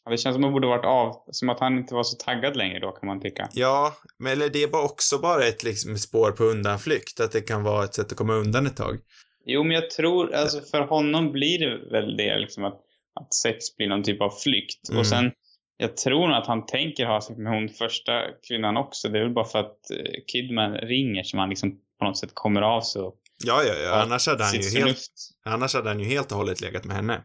[0.06, 2.18] Ja, det känns som att han borde varit av, som att han inte var så
[2.18, 3.50] taggad längre då kan man tycka.
[3.54, 7.64] Ja, men eller det är också bara ett liksom spår på undanflykt, att det kan
[7.64, 8.98] vara ett sätt att komma undan ett tag.
[9.46, 12.80] Jo, men jag tror, alltså för honom blir det väl det liksom att,
[13.20, 14.90] att sex blir någon typ av flykt.
[14.90, 15.00] Mm.
[15.00, 15.32] Och sen,
[15.78, 19.10] jag tror nog att han tänker ha sex med hon första kvinnan också.
[19.10, 22.32] Det är väl bara för att eh, Kidman ringer som han liksom på något sätt
[22.34, 23.02] kommer av sig
[23.46, 25.10] Ja, ja, ja, annars hade han ju helt,
[25.46, 27.24] annars hade han ju helt och hållet legat med henne.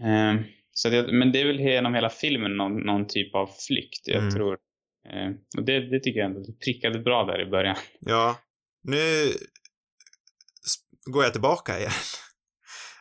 [0.00, 0.38] Ehm,
[0.72, 4.22] så det, men det är väl genom hela filmen någon, någon typ av flykt, jag
[4.22, 4.34] Mm.
[4.34, 4.58] tror.
[5.12, 7.76] Ehm, och det, det tycker jag ändå, det prickade bra där i början.
[8.00, 8.38] Ja,
[8.82, 9.32] nu
[11.04, 11.90] går jag tillbaka igen.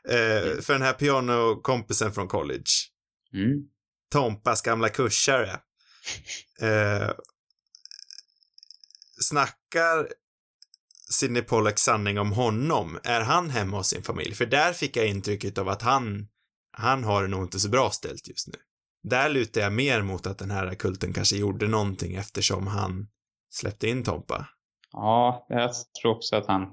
[0.10, 2.64] Eh, för den här pianokompisen från college,
[3.34, 3.60] Mm.
[4.12, 5.60] Tompas gamla kursare,
[6.62, 7.10] eh,
[9.22, 10.08] snackar
[11.12, 13.00] Sidney Pollack sanning om honom?
[13.04, 14.36] Är han hemma hos sin familj?
[14.36, 16.28] För där fick jag intrycket av att han,
[16.78, 18.54] han har det nog inte så bra ställt just nu.
[19.04, 23.08] Där lutar jag mer mot att den här kulten kanske gjorde någonting eftersom han
[23.50, 24.48] släppte in Tompa.
[24.92, 26.68] Ja, jag tror också att han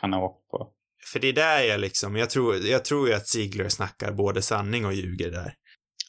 [0.00, 0.72] kan ha åkt på.
[1.12, 4.42] För det är där jag liksom, jag tror, jag tror ju att Ziegler snackar både
[4.42, 5.54] sanning och ljuger där.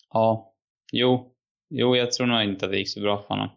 [0.09, 0.52] Ja,
[0.93, 1.29] jo.
[1.69, 3.49] Jo, jag tror nog inte att det gick så bra för honom.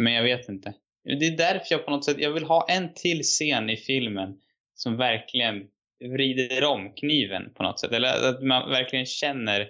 [0.00, 0.74] Men jag vet inte.
[1.04, 4.38] Det är därför jag på något sätt, jag vill ha en till scen i filmen
[4.74, 5.62] som verkligen
[6.04, 7.92] vrider om kniven på något sätt.
[7.92, 9.68] Eller att man verkligen känner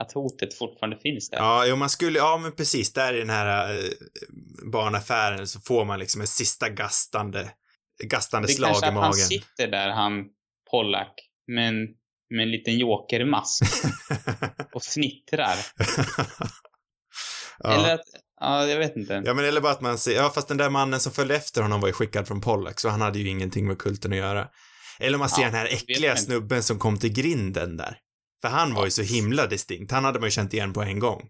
[0.00, 1.38] att hotet fortfarande finns där.
[1.38, 3.80] Ja, jo, man skulle, ja men precis, där i den här eh,
[4.72, 7.50] barnaffären så får man liksom ett sista gastande,
[8.04, 9.06] gastande det är slag kanske i att magen.
[9.06, 10.28] han sitter där, han
[10.70, 11.14] Pollack,
[11.46, 11.88] med en,
[12.36, 13.62] med en liten jokermask
[14.74, 15.56] och fnittrar.
[17.58, 17.72] ja.
[17.72, 18.00] Eller att,
[18.40, 19.22] ja, jag vet inte.
[19.26, 21.62] ja, men eller bara att man ser, ja fast den där mannen som följde efter
[21.62, 24.48] honom var ju skickad från Pollack, så han hade ju ingenting med kulten att göra.
[25.00, 27.98] Eller man ser Ja, den här äckliga snubben som kom till grinden där.
[28.42, 30.98] För han var ju så himla distinkt, han hade man ju känt igen på en
[30.98, 31.28] gång.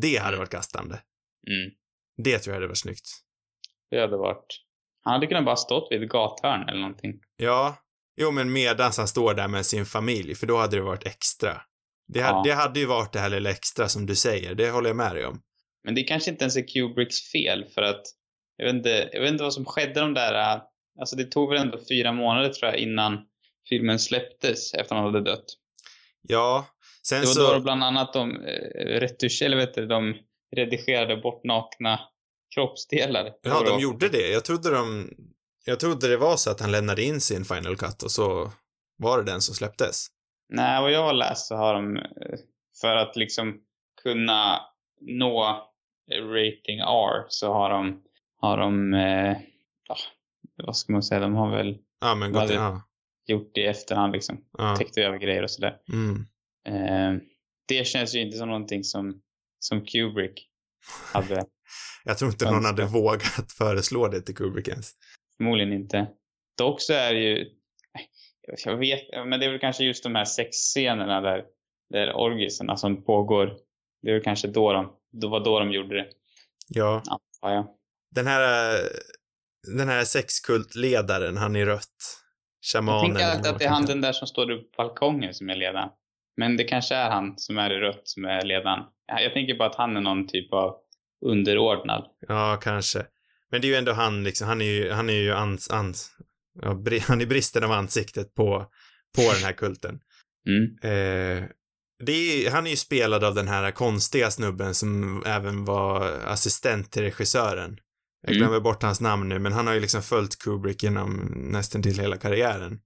[0.00, 0.38] Det hade Mm.
[0.38, 0.94] varit gastande.
[0.94, 1.70] Mm.
[2.24, 3.06] Det tror jag hade varit snyggt.
[3.90, 4.46] Det hade varit...
[5.02, 7.12] Han hade kunnat bara stått vid ett gathörn eller någonting.
[7.36, 7.76] Ja,
[8.16, 11.62] jo men medans han står där med sin familj, för då hade det varit extra.
[12.08, 12.42] Det, Ja.
[12.44, 15.14] det hade ju varit det här lilla extra som du säger, det håller jag med
[15.14, 15.40] dig om.
[15.84, 18.02] Men det kanske inte ens är Kubricks fel för att
[18.56, 20.62] jag vet inte, jag vet inte vad som skedde de där, äh,
[21.00, 23.18] alltså det tog väl ändå fyra månader tror jag innan
[23.68, 25.44] filmen släpptes efter han hade dött.
[26.22, 26.66] Ja,
[27.08, 27.52] sen Det var så...
[27.54, 30.14] då bland annat de eh, retusch, eller vet du, de
[30.56, 32.00] redigerade bort nakna
[32.54, 33.32] kroppsdelar.
[33.42, 34.28] Ja, de gjorde det.
[34.28, 35.10] Jag trodde de...
[35.68, 38.52] Jag trodde det var så att han lämnade in sin Final Cut och så
[38.98, 40.06] var det den som släpptes.
[40.48, 42.02] Nej, vad jag har läst så har de, eh,
[42.80, 43.54] för att liksom
[44.02, 44.60] kunna
[45.00, 45.62] nå
[46.10, 48.02] rating R så har de,
[48.40, 49.36] har de, eh,
[49.88, 49.96] ja,
[50.64, 52.48] vad ska man säga, de har väl Ja, men gott.
[52.48, 52.82] det- Ja.
[53.26, 54.44] gjort det i efterhand liksom.
[54.58, 54.76] ja.
[54.76, 55.76] Täckt över grejer och sådär.
[55.92, 56.26] Mm.
[56.68, 57.22] Eh,
[57.68, 59.20] det känns ju inte som någonting som,
[59.58, 60.48] som Kubrick
[61.12, 61.44] hade.
[62.04, 64.90] Jag tror inte någon hade vågat föreslå det till Kubrick ens.
[65.36, 66.06] Förmodligen inte.
[66.58, 67.50] Dock så är det ju,
[68.64, 71.44] jag vet, men det är väl kanske just de här sexscenerna där,
[71.90, 73.56] där orgisarna som pågår.
[74.02, 76.08] Det är väl kanske då de, det var då de gjorde det.
[76.68, 77.02] Ja.
[77.06, 77.76] Ja, ja.
[78.10, 78.78] Den här,
[79.76, 82.22] den här sexkultledaren, han i rött.
[82.72, 82.98] Shamanen.
[82.98, 85.50] Jag tänker alltid att det är han den där som står uppe på balkongen som
[85.50, 85.88] är ledaren.
[86.36, 88.84] Men det kanske är han som är i rött som är ledaren.
[89.06, 90.76] Jag jag tänker bara att han är någon typ av
[91.26, 92.10] underordnad.
[92.28, 93.06] Ja, kanske.
[93.50, 96.10] Men det är ju ändå han liksom, han är ju, han är ju ans, ans,
[96.62, 98.70] ja, han är bristen av ansiktet på,
[99.16, 100.00] på den här kulten.
[100.48, 100.76] Mm.
[100.82, 101.44] Eh,
[102.08, 107.02] är, han är ju spelad av den här konstiga snubben som även var assistent till
[107.02, 107.78] regissören.
[108.22, 108.38] Jag Mm.
[108.38, 111.98] glömmer bort hans namn nu, men han har ju liksom följt Kubrick genom nästan till
[111.98, 112.80] hela karriären.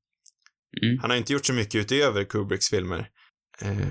[0.83, 0.99] Mm.
[1.01, 3.09] Han har inte gjort så mycket utöver Kubricks filmer.
[3.63, 3.87] Eh,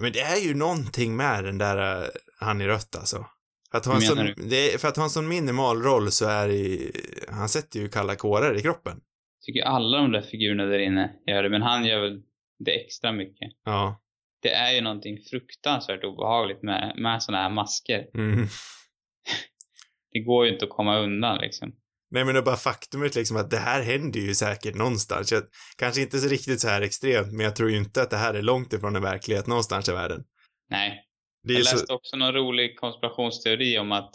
[0.00, 2.08] men det är ju någonting med den där uh,
[2.40, 3.26] han i rött alltså.
[3.74, 6.48] För att, ha en sån, är, för att ha en sån minimal roll så är
[6.48, 6.90] det
[7.28, 9.00] han sätter ju kalla kårar i kroppen.
[9.46, 12.22] Tycker alla de där figurerna där inne gör det, men han gör väl
[12.64, 13.52] det extra mycket.
[13.64, 14.00] Ja.
[14.42, 18.06] Det är ju någonting fruktansvärt obehagligt med, med såna här masker.
[18.14, 18.46] Mm.
[20.12, 21.72] Det går ju inte att komma undan liksom.
[22.10, 25.32] Nej men det är bara faktumet liksom att det här händer ju säkert någonstans.
[25.32, 25.42] Jag,
[25.78, 28.34] kanske inte så riktigt så här extremt, men jag tror ju inte att det här
[28.34, 30.24] är långt ifrån en verklighet någonstans i världen.
[30.70, 31.04] Nej.
[31.44, 34.10] Det är Jag så, läste också någon rolig konspirationsteori om att,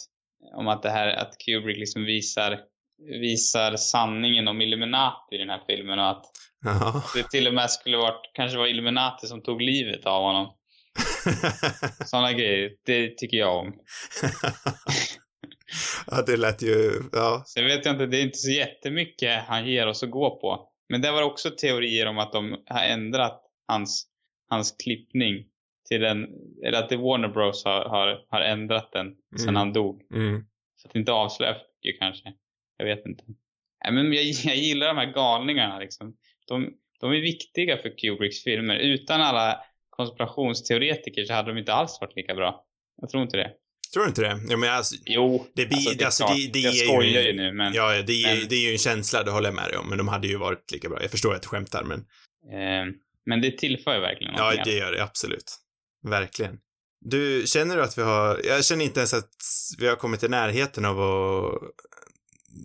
[0.55, 2.59] om att det här, att Kubrick liksom visar,
[3.21, 6.25] visar sanningen om Illuminati i den här filmen och att
[6.61, 7.03] ja.
[7.15, 10.55] det till och med skulle varit, kanske var Illuminati som tog livet av honom.
[12.05, 13.73] Sådana grejer, det tycker jag om.
[16.07, 17.43] ja, det lät ju, ja.
[17.45, 20.69] Sen vet jag inte, det är inte så jättemycket han ger oss att gå på.
[20.89, 24.07] Men det var också teorier om att de har ändrat hans,
[24.49, 25.45] hans klippning
[25.89, 26.27] till den,
[26.65, 29.55] eller att Warner Bros har, har, har ändrat den sen Mm.
[29.55, 30.01] han dog.
[30.13, 30.41] Mm.
[30.75, 32.33] Så att det inte avslöjar för mycket kanske.
[32.77, 33.23] Jag vet inte.
[33.83, 36.13] Nej, men jag, jag gillar de här galningarna liksom.
[36.47, 36.69] De,
[36.99, 38.75] de är viktiga för Kubricks filmer.
[38.75, 39.59] Utan alla
[39.89, 42.65] konspirationsteoretiker så hade de inte alls varit lika bra.
[43.01, 43.51] Jag tror inte det.
[43.93, 44.39] Tror du inte det?
[44.49, 47.21] Ja, men alltså, Jo, det blir, alltså, det är alltså, det, det jag är skojar
[47.21, 49.47] ju, ju nu men, Ja, det är, men- det är ju en känsla, det håller
[49.47, 51.01] jag med dig om, men de hade ju varit lika bra.
[51.01, 51.99] Jag förstår att du skämtar, men
[52.53, 52.93] eh,
[53.25, 54.63] men det tillför ju verkligen ja, någonting.
[54.65, 55.51] det gör det absolut.
[56.03, 56.57] Verkligen.
[57.01, 59.29] Du, känner du att vi har, jag känner inte ens att
[59.77, 61.61] vi har kommit i närheten av att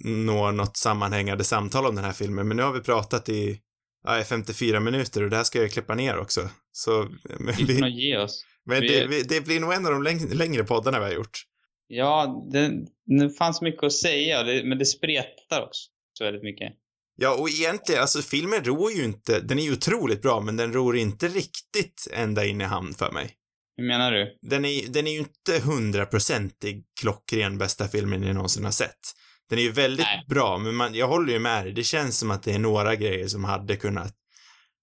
[0.05, 3.61] nå något sammanhängande samtal om den här filmen, men nu har vi pratat i,
[4.05, 6.49] ja, i 54 minuter och det här ska jag klippa ner också.
[6.72, 7.09] Så,
[7.39, 8.45] men, Vi ge oss.
[8.66, 11.12] men vi- det, vi, det blir nog en av de läng, längre poddarna vi har
[11.12, 11.39] gjort.
[11.87, 12.72] Ja, det,
[13.20, 16.72] det fanns mycket att säga, men det spretar också så väldigt mycket.
[17.17, 20.73] Ja, och egentligen, alltså filmen ror ju inte, den är ju otroligt bra, men den
[20.73, 23.35] ror inte riktigt ända in i hamn för mig.
[23.77, 24.39] Hur menar du?
[24.43, 29.01] Den är, den är ju inte hundraprocentig klockren bästa filmen jag någonsin har sett.
[29.49, 30.25] Den är ju väldigt Nej.
[30.29, 31.73] bra, men man, jag håller ju med dig.
[31.73, 34.15] Det känns som att det är några grejer som hade kunnat,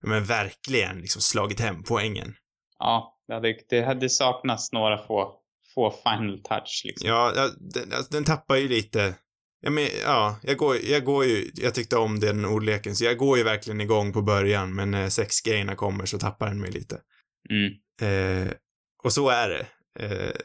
[0.04, 2.34] men verkligen liksom slagit hem poängen.
[2.80, 5.34] Ja, det hade, det hade saknats några få,
[5.76, 7.10] få final touch liksom.
[7.10, 9.16] Ja, ja den, alltså, den tappar ju lite,
[9.62, 13.18] ja men, ja, jag går, jag går ju, jag tyckte om den ordleken, så jag
[13.18, 17.02] går ju verkligen igång på början, men när sexgrejerna kommer så tappar den mig lite.
[17.50, 17.74] Mm.
[18.02, 18.54] Eh,
[19.04, 19.68] och så är det.
[20.00, 20.36] Eh,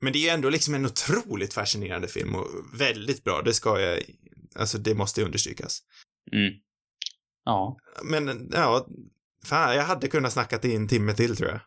[0.00, 2.48] men det är ändå liksom en otroligt fascinerande film och
[2.78, 4.02] väldigt bra, det ska jag,
[4.56, 5.78] alltså det måste understrykas.
[6.32, 6.52] Mm.
[7.44, 7.76] Ja.
[8.02, 8.86] Men, ja,
[9.44, 11.60] fan, jag hade kunnat snackat i en timme till tror jag.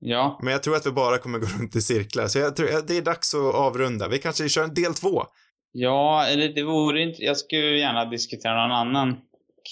[0.00, 2.86] Ja, Men jag tror att vi bara kommer gå runt i cirklar, så jag tror
[2.86, 4.08] det är dags att avrunda.
[4.08, 5.26] Vi kanske kör en del två.
[5.72, 9.20] Ja, eller det vore inte, jag skulle gärna diskutera någon annan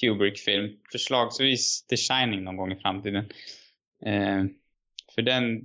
[0.01, 0.76] Kubrick-film.
[0.92, 3.24] Förslagsvis The Shining någon gång i framtiden.
[4.07, 4.44] Eh,
[5.14, 5.61] för den,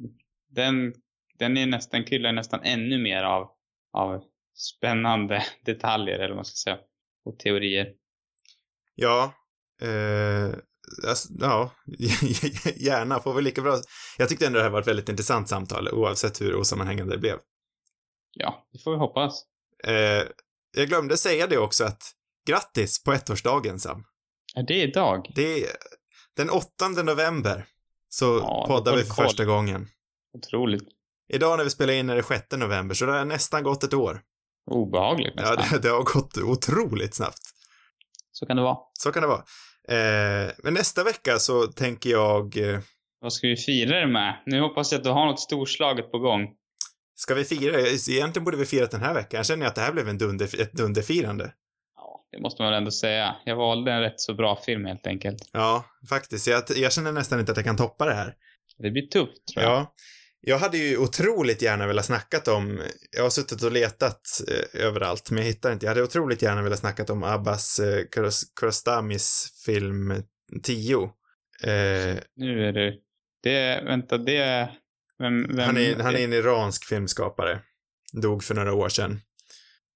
[0.49, 0.93] den,
[1.39, 3.49] den är nästan, kryllar nästan ännu mer av,
[3.93, 4.23] av
[4.55, 6.79] spännande detaljer, eller vad man ska säga.
[7.25, 7.93] Och teorier.
[8.95, 9.34] Ja,
[9.82, 10.53] eh,
[11.07, 11.71] alltså, ja,
[12.75, 13.77] gärna, får väl lika bra.
[14.17, 17.38] Jag tyckte ändå det här var ett väldigt intressant samtal, oavsett hur osammanhängande det blev.
[18.34, 19.50] Ja, det får vi hoppas.
[19.84, 20.23] Eh,
[20.77, 22.03] jag glömde säga det också att
[22.47, 24.03] grattis på ettårsdagen Sam.
[24.55, 25.32] Ja, det är idag.
[25.36, 25.69] Det är
[26.38, 27.65] den 8 november
[28.09, 29.25] så Ja, poddar vi för koll.
[29.25, 29.88] första gången.
[30.38, 30.88] Otroligt.
[31.34, 33.93] Idag när vi spelar in är det 6 november, så det har nästan gått ett
[33.93, 34.21] år.
[34.71, 35.65] Obehagligt Ja, nästan.
[35.71, 37.41] det, det har gått otroligt snabbt.
[38.32, 38.77] Så kan det vara.
[38.93, 39.43] Så kan det vara.
[39.88, 42.79] Eh, men nästa vecka så tänker jag, eh,
[43.21, 44.43] Vad ska vi fira det med?
[44.45, 46.47] Nu hoppas jag att du har något storslaget på gång.
[47.22, 47.80] Ska vi fira?
[47.82, 49.38] Egentligen borde vi fira den här veckan.
[49.38, 51.53] Jag känner att det här blev en dunder, ett dunderfirande.
[51.95, 53.36] Ja, det måste man väl ändå säga.
[53.45, 55.49] Jag valde en rätt så bra film helt enkelt.
[55.51, 56.47] Ja, faktiskt.
[56.47, 58.36] Jag, jag känner nästan inte att jag kan toppa det här.
[58.78, 59.72] Det blir tufft tror jag.
[59.74, 59.93] Ja.
[60.43, 62.82] Jag hade ju otroligt gärna velat snackat om,
[63.15, 65.86] jag har suttit och letat eh, överallt, men jag hittar inte.
[65.86, 70.24] Jag hade otroligt gärna velat snackat om Abbas eh, Kiarostamis film
[70.63, 71.03] 10.
[71.63, 72.93] Eh, Nu är det...
[73.43, 73.82] Det...
[73.86, 74.78] Vänta, det är...
[75.22, 75.55] Vem...
[75.55, 77.59] vem han, är, han är en iransk filmskapare.
[78.13, 79.22] Dog för några år sedan.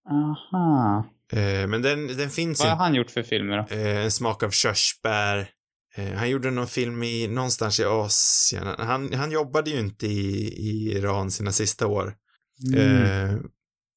[0.09, 1.05] Aha.
[1.31, 3.75] Eh, men den, den finns Vad har han gjort för filmer då?
[3.75, 5.49] Eh, en smak av körsbär.
[5.95, 8.67] Eh, han gjorde någon film i, någonstans i Asien.
[8.77, 12.15] Han, han jobbade ju inte i, i Iran sina sista år.
[12.73, 13.03] Mm.
[13.03, 13.39] Eh,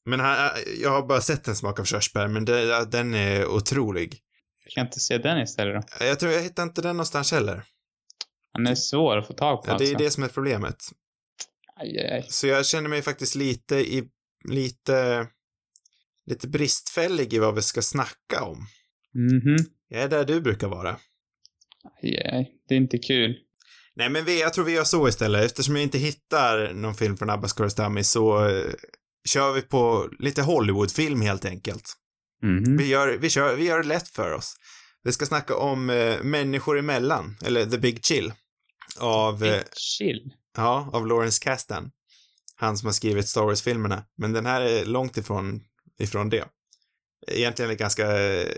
[0.05, 0.51] men han,
[0.83, 4.11] jag har bara sett en smak av körsbär, men det, den är otrolig.
[4.75, 6.05] Kan jag inte se den istället då?
[6.07, 7.65] Jag tror jag hittar inte den någonstans heller.
[8.53, 10.05] Han är svår att få tag på Ja, det är alltså.
[10.05, 10.77] det som är problemet.
[11.81, 12.27] Aj, aj, aj.
[12.29, 14.05] Så jag känner mig faktiskt lite i,
[14.49, 15.27] lite,
[16.27, 18.67] lite bristfällig i vad vi ska snacka om.
[19.15, 19.57] Mhm.
[19.89, 20.99] Jag är där du brukar vara.
[22.03, 22.53] Aj, aj.
[22.69, 23.37] Det är inte kul.
[23.97, 25.45] Nej, men vi, jag tror vi gör så istället.
[25.45, 28.73] Eftersom jag inte hittar någon film från Abbas Kiarostami så eh,
[29.29, 31.95] kör vi på lite Hollywoodfilm helt enkelt.
[32.43, 32.77] Mhm.
[32.77, 34.57] Vi gör, vi, kör, vi gör det lätt för oss.
[35.03, 38.33] Vi ska snacka om eh, Människor emellan, eller The Big Chill.
[38.97, 40.33] Av, eh, Chill.
[40.57, 41.91] ja, av Lawrence Kasdan.
[42.57, 44.05] Han som har skrivit Star Wars-filmerna.
[44.17, 45.61] Men den här är långt ifrån,
[45.99, 46.45] ifrån det.
[47.27, 48.49] Egentligen är det ganska, eh,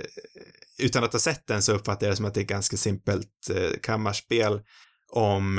[0.79, 2.77] utan att ha sett den så uppfattar jag det som att det är ett ganska
[2.77, 4.61] simpelt eh, kammarspel
[5.13, 5.59] om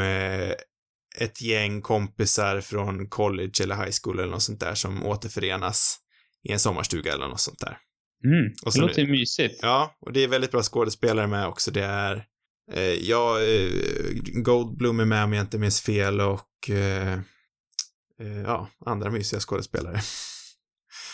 [1.17, 5.97] ett gäng kompisar från college eller high school eller något sånt där som återförenas
[6.43, 7.77] i en sommarstuga eller något sånt där.
[8.25, 8.45] Mm.
[8.45, 9.59] Och Det så låter nu- ju mysigt.
[9.61, 11.71] Ja, och det är väldigt bra skådespelare med också.
[11.71, 12.25] Det är,
[13.01, 13.69] ja, eh,
[14.33, 17.13] Goldblum är med om jag inte minns fel och, eh,
[18.19, 19.99] eh, ja, andra mysiga skådespelare.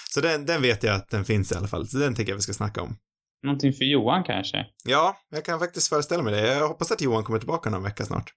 [0.10, 2.38] Så den, den vet jag att den finns i alla fall, så den tänker jag
[2.38, 2.98] vi ska snacka om.
[3.44, 4.66] Någonting för Johan kanske?
[4.86, 6.56] Ja, jag kan faktiskt föreställa mig det.
[6.56, 8.34] Jag hoppas att Johan kommer tillbaka någon vecka snart.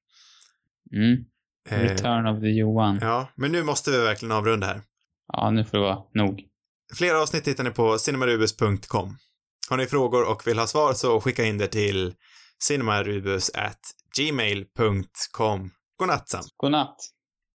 [0.92, 1.24] Mm.
[1.68, 2.98] Eh, Return of the Johan.
[3.00, 3.06] Ja.
[3.06, 4.82] ja, men nu måste vi verkligen avrunda här.
[5.50, 6.42] nu får det vara nog.
[6.94, 9.16] Fler avsnitt hittar ni på cinemarubus.com.
[9.70, 12.14] Har ni frågor och vill ha svar så skicka in det till
[12.62, 13.80] cinemarubus at
[14.16, 15.70] gmail.com.
[15.98, 16.44] Godnatt Sam.
[16.56, 17.19] Godnatt.